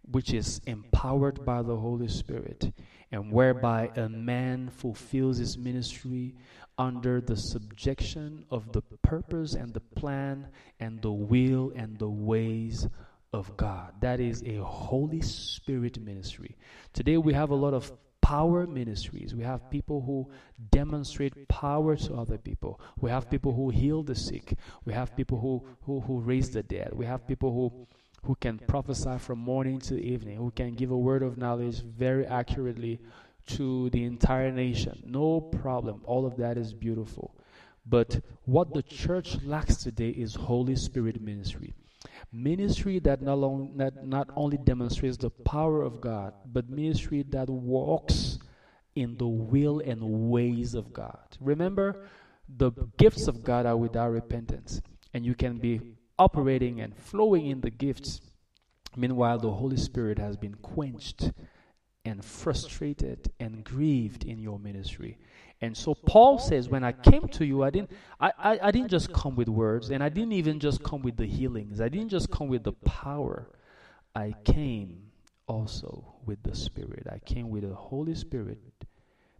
which 0.09 0.33
is 0.33 0.59
empowered 0.65 1.45
by 1.45 1.61
the 1.61 1.77
Holy 1.77 2.07
Spirit 2.07 2.73
and 3.11 3.31
whereby 3.31 3.89
a 3.95 4.07
man 4.07 4.69
fulfills 4.69 5.37
his 5.37 5.57
ministry 5.57 6.35
under 6.77 7.19
the 7.19 7.35
subjection 7.35 8.45
of 8.49 8.71
the 8.71 8.81
purpose 9.03 9.53
and 9.53 9.73
the 9.73 9.79
plan 9.79 10.47
and 10.79 11.01
the 11.01 11.11
will 11.11 11.71
and 11.75 11.99
the 11.99 12.09
ways 12.09 12.87
of 13.33 13.55
God. 13.57 13.93
That 14.01 14.19
is 14.19 14.43
a 14.43 14.63
Holy 14.63 15.21
Spirit 15.21 15.99
ministry. 15.99 16.55
Today 16.93 17.17
we 17.17 17.33
have 17.33 17.49
a 17.49 17.55
lot 17.55 17.73
of 17.73 17.91
power 18.21 18.67
ministries. 18.67 19.33
We 19.33 19.43
have 19.43 19.69
people 19.71 20.01
who 20.01 20.29
demonstrate 20.71 21.47
power 21.47 21.95
to 21.95 22.13
other 22.13 22.37
people. 22.37 22.79
We 22.99 23.09
have 23.09 23.29
people 23.29 23.53
who 23.53 23.69
heal 23.69 24.03
the 24.03 24.15
sick. 24.15 24.53
We 24.85 24.93
have 24.93 25.15
people 25.15 25.39
who, 25.39 25.65
who, 25.81 26.01
who 26.01 26.19
raise 26.19 26.51
the 26.51 26.63
dead. 26.63 26.91
We 26.93 27.05
have 27.05 27.27
people 27.27 27.51
who 27.51 27.87
who 28.23 28.35
can 28.35 28.59
prophesy 28.59 29.17
from 29.17 29.39
morning 29.39 29.79
to 29.79 30.01
evening, 30.01 30.37
who 30.37 30.51
can 30.51 30.75
give 30.75 30.91
a 30.91 30.97
word 30.97 31.23
of 31.23 31.37
knowledge 31.37 31.81
very 31.81 32.25
accurately 32.25 32.99
to 33.47 33.89
the 33.89 34.03
entire 34.03 34.51
nation. 34.51 35.01
No 35.05 35.41
problem. 35.41 36.01
All 36.05 36.25
of 36.25 36.37
that 36.37 36.57
is 36.57 36.73
beautiful. 36.73 37.35
But 37.85 38.21
what 38.45 38.73
the 38.73 38.83
church 38.83 39.41
lacks 39.43 39.77
today 39.77 40.09
is 40.09 40.35
Holy 40.35 40.75
Spirit 40.75 41.21
ministry. 41.21 41.73
Ministry 42.31 42.99
that 42.99 43.21
not, 43.21 43.39
long, 43.39 43.71
not, 43.75 44.05
not 44.05 44.29
only 44.35 44.57
demonstrates 44.57 45.17
the 45.17 45.31
power 45.31 45.81
of 45.81 45.99
God, 45.99 46.33
but 46.45 46.69
ministry 46.69 47.23
that 47.29 47.49
walks 47.49 48.37
in 48.95 49.17
the 49.17 49.27
will 49.27 49.79
and 49.79 50.29
ways 50.29 50.75
of 50.75 50.93
God. 50.93 51.37
Remember, 51.39 52.05
the 52.47 52.71
gifts 52.97 53.27
of 53.27 53.43
God 53.43 53.65
are 53.65 53.77
without 53.77 54.11
repentance. 54.11 54.81
And 55.13 55.25
you 55.25 55.33
can 55.33 55.57
be 55.57 55.81
operating 56.19 56.81
and 56.81 56.95
flowing 56.95 57.47
in 57.47 57.61
the 57.61 57.71
gifts. 57.71 58.21
Meanwhile, 58.95 59.39
the 59.39 59.51
Holy 59.51 59.77
Spirit 59.77 60.19
has 60.19 60.37
been 60.37 60.55
quenched 60.55 61.31
and 62.05 62.23
frustrated 62.23 63.31
and 63.39 63.63
grieved 63.63 64.23
in 64.23 64.39
your 64.39 64.59
ministry. 64.59 65.17
And 65.61 65.75
so 65.75 65.93
Paul 65.93 66.39
says, 66.39 66.69
when 66.69 66.83
I 66.83 66.91
came 66.93 67.27
to 67.29 67.45
you, 67.45 67.63
I 67.63 67.69
didn't 67.69 67.91
I, 68.19 68.31
I, 68.37 68.59
I, 68.63 68.71
didn't 68.71 68.89
just 68.89 69.11
come 69.11 69.35
with 69.35 69.49
words, 69.49 69.89
and 69.89 70.01
I 70.01 70.09
didn't 70.09 70.31
even 70.31 70.59
just 70.59 70.83
come 70.83 71.01
with 71.01 71.17
the 71.17 71.25
healings. 71.25 71.81
I 71.81 71.89
didn't 71.89 72.09
just 72.09 72.31
come 72.31 72.47
with 72.47 72.63
the 72.63 72.71
power. 72.71 73.49
I 74.15 74.33
came 74.45 75.11
also 75.47 76.15
with 76.25 76.41
the 76.43 76.55
Spirit. 76.55 77.07
I 77.11 77.19
came 77.19 77.49
with 77.49 77.63
the 77.63 77.75
Holy 77.75 78.15
Spirit 78.15 78.59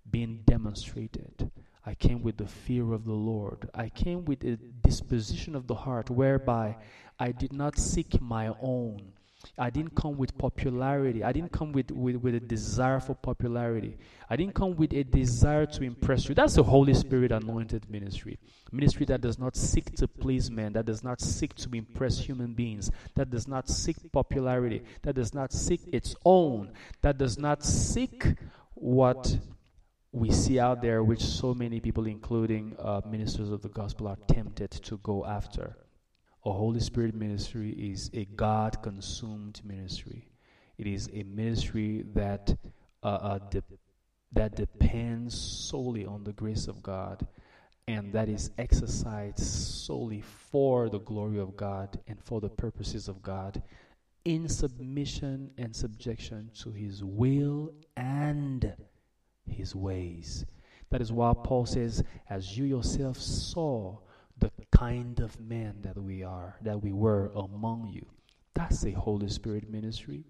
being 0.10 0.42
demonstrated. 0.46 1.49
I 1.90 1.96
came 1.96 2.22
with 2.22 2.38
the 2.38 2.46
fear 2.46 2.94
of 2.94 3.04
the 3.04 3.14
Lord. 3.14 3.68
I 3.74 3.90
came 3.90 4.24
with 4.26 4.44
a 4.44 4.58
disposition 4.58 5.56
of 5.56 5.66
the 5.66 5.74
heart 5.74 6.12
whereby 6.12 6.78
I 7.20 7.32
did 7.32 7.52
not 7.52 7.80
seek 7.80 8.22
my 8.22 8.54
own. 8.62 9.14
I 9.58 9.72
didn't 9.72 9.96
come 9.96 10.16
with 10.16 10.38
popularity. 10.38 11.24
I 11.24 11.32
didn't 11.32 11.52
come 11.52 11.72
with, 11.72 11.90
with, 11.90 12.18
with 12.18 12.36
a 12.36 12.40
desire 12.40 13.00
for 13.00 13.16
popularity. 13.16 13.98
I 14.30 14.36
didn't 14.36 14.54
come 14.54 14.76
with 14.76 14.94
a 14.94 15.04
desire 15.04 15.66
to 15.66 15.84
impress 15.84 16.30
you. 16.30 16.36
That's 16.36 16.54
the 16.54 16.64
Holy 16.64 16.94
Spirit 16.94 17.32
anointed 17.32 17.90
ministry. 17.90 18.38
Ministry 18.72 19.08
that 19.08 19.22
does 19.22 19.40
not 19.40 19.56
seek 19.56 19.96
to 19.96 20.08
please 20.08 20.52
men, 20.52 20.74
that 20.74 20.86
does 20.86 21.04
not 21.04 21.20
seek 21.20 21.56
to 21.56 21.70
impress 21.74 22.20
human 22.20 22.54
beings, 22.54 22.92
that 23.16 23.32
does 23.32 23.48
not 23.48 23.68
seek 23.68 23.98
popularity, 24.12 24.84
that 25.02 25.16
does 25.16 25.34
not 25.34 25.52
seek 25.52 25.82
its 25.92 26.16
own, 26.24 26.72
that 27.02 27.18
does 27.18 27.40
not 27.40 27.64
seek 27.66 28.36
what 28.76 29.40
we 30.12 30.32
see 30.32 30.60
out 30.60 30.82
there, 30.82 31.04
which 31.04 31.22
so 31.22 31.54
many 31.54 31.80
people, 31.80 32.08
including 32.08 32.76
uh, 32.80 33.02
ministers 33.06 33.52
of 33.52 33.62
the 33.62 33.70
gospel, 33.70 34.08
are 34.08 34.18
tempted 34.28 34.72
to 34.72 34.98
go 34.98 35.26
after. 35.26 35.78
A 36.46 36.52
Holy 36.52 36.80
Spirit 36.80 37.14
ministry 37.14 37.72
is 37.72 38.10
a 38.14 38.26
God 38.26 38.82
consumed 38.82 39.62
ministry. 39.64 40.30
It 40.78 40.88
is 40.88 41.10
a 41.14 41.24
ministry 41.24 42.06
that 42.14 42.56
uh, 43.04 43.08
uh, 43.08 43.40
de- 43.50 43.64
that 44.32 44.56
depends 44.56 45.40
solely 45.40 46.06
on 46.06 46.24
the 46.24 46.34
grace 46.34 46.68
of 46.68 46.82
God 46.84 47.28
and 47.88 48.14
that 48.14 48.30
is 48.30 48.52
exercised 48.60 49.40
solely 49.40 50.22
for 50.22 50.90
the 50.90 51.00
glory 51.00 51.40
of 51.40 51.58
God 51.58 52.00
and 52.08 52.24
for 52.24 52.40
the 52.40 52.50
purposes 52.50 53.08
of 53.08 53.24
God 53.24 53.64
in 54.26 54.48
submission 54.48 55.50
and 55.58 55.76
subjection 55.76 56.52
to 56.62 56.72
His 56.72 57.04
will 57.04 57.74
and 57.98 58.76
his 59.50 59.76
ways. 59.76 60.46
That 60.90 61.02
is 61.02 61.12
why 61.12 61.34
Paul 61.44 61.66
says, 61.66 62.04
as 62.30 62.58
you 62.58 62.66
yourself 62.66 63.18
saw 63.18 63.98
the 64.38 64.52
kind 64.72 65.20
of 65.20 65.40
men 65.40 65.76
that 65.82 65.98
we 65.98 66.24
are, 66.24 66.56
that 66.62 66.82
we 66.82 66.94
were 66.94 67.32
among 67.36 67.90
you. 67.94 68.06
That's 68.54 68.86
a 68.86 68.92
Holy 68.92 69.30
Spirit 69.30 69.70
ministry. 69.70 70.24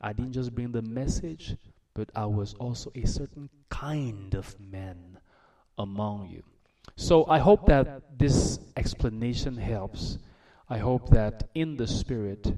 I 0.00 0.12
didn't 0.12 0.32
just 0.32 0.54
bring 0.54 0.72
the 0.72 0.82
message, 0.82 1.56
but 1.94 2.10
I 2.14 2.26
was 2.26 2.54
also 2.54 2.90
a 2.94 3.06
certain 3.06 3.48
kind 3.68 4.34
of 4.34 4.58
man 4.58 5.18
among 5.78 6.28
you. 6.28 6.42
So 6.96 7.26
I 7.28 7.38
hope 7.38 7.66
that 7.66 8.18
this 8.18 8.58
explanation 8.76 9.56
helps. 9.56 10.18
I 10.68 10.78
hope 10.78 11.10
that 11.10 11.48
in 11.54 11.76
the 11.76 11.86
Spirit, 11.86 12.52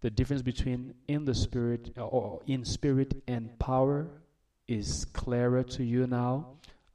the 0.00 0.10
difference 0.10 0.42
between 0.42 0.94
in 1.08 1.24
the 1.24 1.34
Spirit 1.34 1.92
or 1.96 2.42
in 2.46 2.64
spirit 2.64 3.22
and 3.26 3.58
power 3.58 4.08
is 4.68 5.04
clearer 5.12 5.62
to 5.62 5.84
you 5.84 6.06
now. 6.06 6.46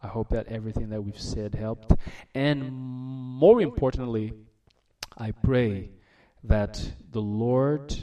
I 0.01 0.07
hope 0.07 0.29
that 0.29 0.47
everything 0.47 0.89
that 0.89 1.01
we've 1.01 1.19
said 1.19 1.55
helped. 1.55 1.93
And 2.33 2.71
more 2.71 3.61
importantly, 3.61 4.33
I 5.17 5.31
pray 5.31 5.91
that 6.43 6.91
the 7.11 7.21
Lord 7.21 7.95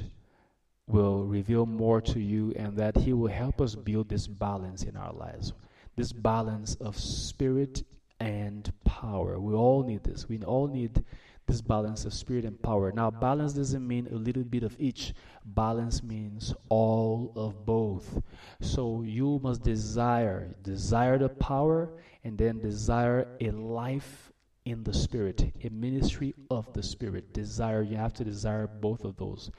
will 0.86 1.24
reveal 1.24 1.66
more 1.66 2.00
to 2.00 2.20
you 2.20 2.52
and 2.56 2.76
that 2.76 2.96
He 2.96 3.12
will 3.12 3.30
help 3.30 3.60
us 3.60 3.74
build 3.74 4.08
this 4.08 4.26
balance 4.26 4.82
in 4.82 4.96
our 4.96 5.12
lives. 5.12 5.52
This 5.96 6.12
balance 6.12 6.74
of 6.76 6.98
spirit 6.98 7.82
and 8.20 8.70
power. 8.84 9.38
We 9.40 9.54
all 9.54 9.82
need 9.82 10.04
this. 10.04 10.28
We 10.28 10.42
all 10.42 10.68
need 10.68 11.02
this 11.46 11.60
balance 11.60 12.04
of 12.04 12.12
spirit 12.12 12.44
and 12.44 12.60
power. 12.60 12.92
Now, 12.92 13.10
balance 13.10 13.52
doesn't 13.52 13.86
mean 13.86 14.08
a 14.10 14.16
little 14.16 14.42
bit 14.42 14.62
of 14.62 14.76
each, 14.78 15.14
balance 15.44 16.02
means 16.02 16.54
all 16.68 17.32
of 17.36 17.64
both. 17.64 18.20
So, 18.60 19.02
you 19.02 19.40
must 19.42 19.62
desire, 19.62 20.54
desire 20.62 21.18
the 21.18 21.28
power, 21.28 21.90
and 22.24 22.36
then 22.36 22.58
desire 22.58 23.28
a 23.40 23.50
life 23.50 24.32
in 24.64 24.82
the 24.82 24.92
spirit, 24.92 25.52
a 25.62 25.70
ministry 25.70 26.34
of 26.50 26.72
the 26.72 26.82
spirit. 26.82 27.32
Desire, 27.32 27.82
you 27.82 27.96
have 27.96 28.12
to 28.14 28.24
desire 28.24 28.66
both 28.66 29.04
of 29.04 29.16
those. 29.16 29.50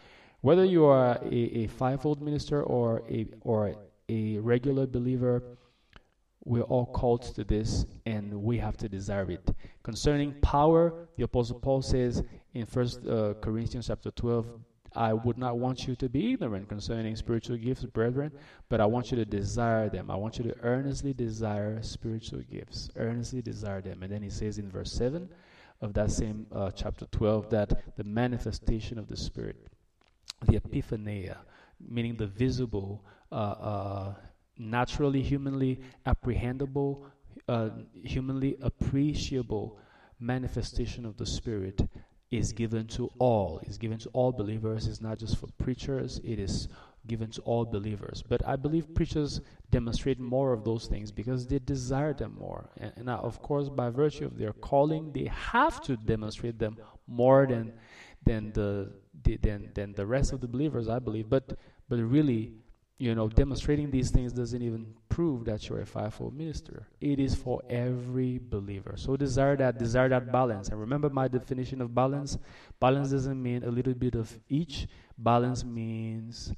Whether 0.41 0.65
you 0.65 0.85
are 0.85 1.17
a, 1.23 1.35
a 1.63 1.67
fivefold 1.67 2.21
minister 2.21 2.61
or 2.61 3.03
a, 3.09 3.25
or 3.41 3.75
a 4.09 4.37
regular 4.39 4.85
believer, 4.85 5.41
we're 6.47 6.63
all 6.63 6.85
called 6.85 7.23
to 7.23 7.43
this 7.43 7.85
and 8.05 8.33
we 8.33 8.57
have 8.57 8.77
to 8.77 8.87
desire 8.87 9.29
it. 9.31 9.49
Concerning 9.83 10.33
power, 10.41 11.07
the 11.17 11.23
Apostle 11.23 11.59
Paul 11.59 11.81
says 11.81 12.23
in 12.53 12.65
First 12.65 13.05
uh, 13.05 13.33
Corinthians 13.41 13.87
chapter 13.87 14.11
12, 14.11 14.47
I 14.95 15.13
would 15.13 15.37
not 15.37 15.57
want 15.57 15.87
you 15.87 15.95
to 15.97 16.07
be 16.07 16.33
ignorant 16.33 16.69
concerning 16.69 17.15
spiritual 17.17 17.57
gifts, 17.57 17.83
brethren, 17.83 18.31
but 18.69 18.79
I 18.79 18.85
want 18.85 19.11
you 19.11 19.17
to 19.17 19.25
desire 19.25 19.89
them. 19.89 20.09
I 20.09 20.15
want 20.15 20.37
you 20.37 20.45
to 20.45 20.55
earnestly 20.63 21.13
desire 21.13 21.81
spiritual 21.83 22.39
gifts. 22.49 22.89
Earnestly 22.95 23.41
desire 23.41 23.81
them. 23.81 24.01
And 24.01 24.11
then 24.11 24.23
he 24.23 24.29
says 24.29 24.57
in 24.57 24.71
verse 24.71 24.91
7 24.93 25.29
of 25.81 25.93
that 25.93 26.11
same 26.11 26.47
uh, 26.53 26.71
chapter 26.71 27.05
12 27.11 27.49
that 27.49 27.97
the 27.97 28.05
manifestation 28.05 28.97
of 28.97 29.07
the 29.07 29.17
Spirit, 29.17 29.67
the 30.45 30.59
epiphania, 30.59 31.37
meaning 31.79 32.15
the 32.15 32.27
visible, 32.27 33.03
uh, 33.31 33.35
uh, 33.35 34.13
naturally, 34.57 35.21
humanly 35.21 35.79
apprehendable, 36.05 37.03
uh, 37.47 37.69
humanly 37.93 38.57
appreciable 38.61 39.79
manifestation 40.19 41.05
of 41.05 41.17
the 41.17 41.25
Spirit 41.25 41.81
is 42.31 42.51
given 42.51 42.87
to 42.87 43.09
all. 43.19 43.59
It's 43.63 43.77
given 43.77 43.97
to 43.99 44.09
all 44.09 44.31
believers. 44.31 44.87
It's 44.87 45.01
not 45.01 45.17
just 45.17 45.37
for 45.37 45.47
preachers. 45.57 46.19
It 46.23 46.39
is 46.39 46.67
given 47.07 47.31
to 47.31 47.41
all 47.41 47.65
believers. 47.65 48.21
But 48.27 48.45
I 48.45 48.57
believe 48.57 48.93
preachers 48.93 49.39
demonstrate 49.71 50.19
more 50.19 50.51
of 50.51 50.65
those 50.65 50.87
things 50.87 51.11
because 51.11 51.47
they 51.47 51.59
desire 51.59 52.13
them 52.13 52.35
more. 52.37 52.69
And, 52.77 52.91
and 52.97 53.05
now, 53.05 53.19
of 53.19 53.41
course, 53.41 53.69
by 53.69 53.89
virtue 53.89 54.25
of 54.25 54.37
their 54.37 54.51
calling, 54.53 55.13
they 55.13 55.31
have 55.31 55.81
to 55.83 55.95
demonstrate 55.95 56.59
them 56.59 56.77
more 57.07 57.47
than 57.47 57.73
than 58.25 58.51
the, 58.51 58.91
the 59.23 59.37
than 59.37 59.69
than 59.73 59.93
the 59.93 60.05
rest 60.05 60.33
of 60.33 60.41
the 60.41 60.47
believers. 60.47 60.89
I 60.89 60.99
believe. 60.99 61.29
But 61.29 61.57
but 61.87 61.99
really, 61.99 62.51
you 62.99 63.13
know, 63.13 63.27
demonstrating 63.27 63.91
these 63.91 64.09
things 64.09 64.33
doesn't 64.33 64.61
even 64.61 64.93
prove 65.09 65.45
that 65.45 65.67
you're 65.69 65.81
a 65.81 65.85
fivefold 65.85 66.35
minister. 66.35 66.87
It 66.99 67.19
is 67.19 67.35
for 67.35 67.61
every 67.69 68.39
believer. 68.39 68.93
So 68.95 69.15
desire 69.15 69.55
that, 69.57 69.77
desire 69.77 70.09
that 70.09 70.31
balance. 70.31 70.69
And 70.69 70.79
remember 70.79 71.09
my 71.09 71.27
definition 71.27 71.81
of 71.81 71.93
balance. 71.93 72.37
Balance 72.79 73.11
doesn't 73.11 73.41
mean 73.41 73.63
a 73.63 73.69
little 73.69 73.93
bit 73.93 74.15
of 74.15 74.39
each. 74.49 74.87
Balance 75.17 75.63
means 75.63 76.53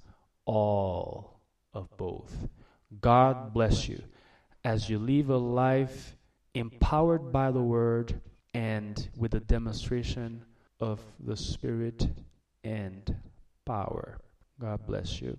all 0.45 1.41
of 1.73 1.89
both. 1.97 2.34
God 3.02 3.54
bless 3.54 3.89
you 3.89 4.02
as 4.63 4.89
you 4.89 4.97
live 4.97 5.30
a 5.30 5.38
life 5.38 6.15
empowered 6.54 7.32
by 7.32 7.52
the 7.52 7.62
word 7.62 8.21
and 8.54 9.10
with 9.15 9.32
the 9.32 9.39
demonstration 9.39 10.43
of 10.80 10.99
the 11.19 11.36
spirit 11.36 12.08
and 12.63 13.15
power. 13.65 14.19
God 14.60 14.86
bless 14.86 15.21
you. 15.21 15.38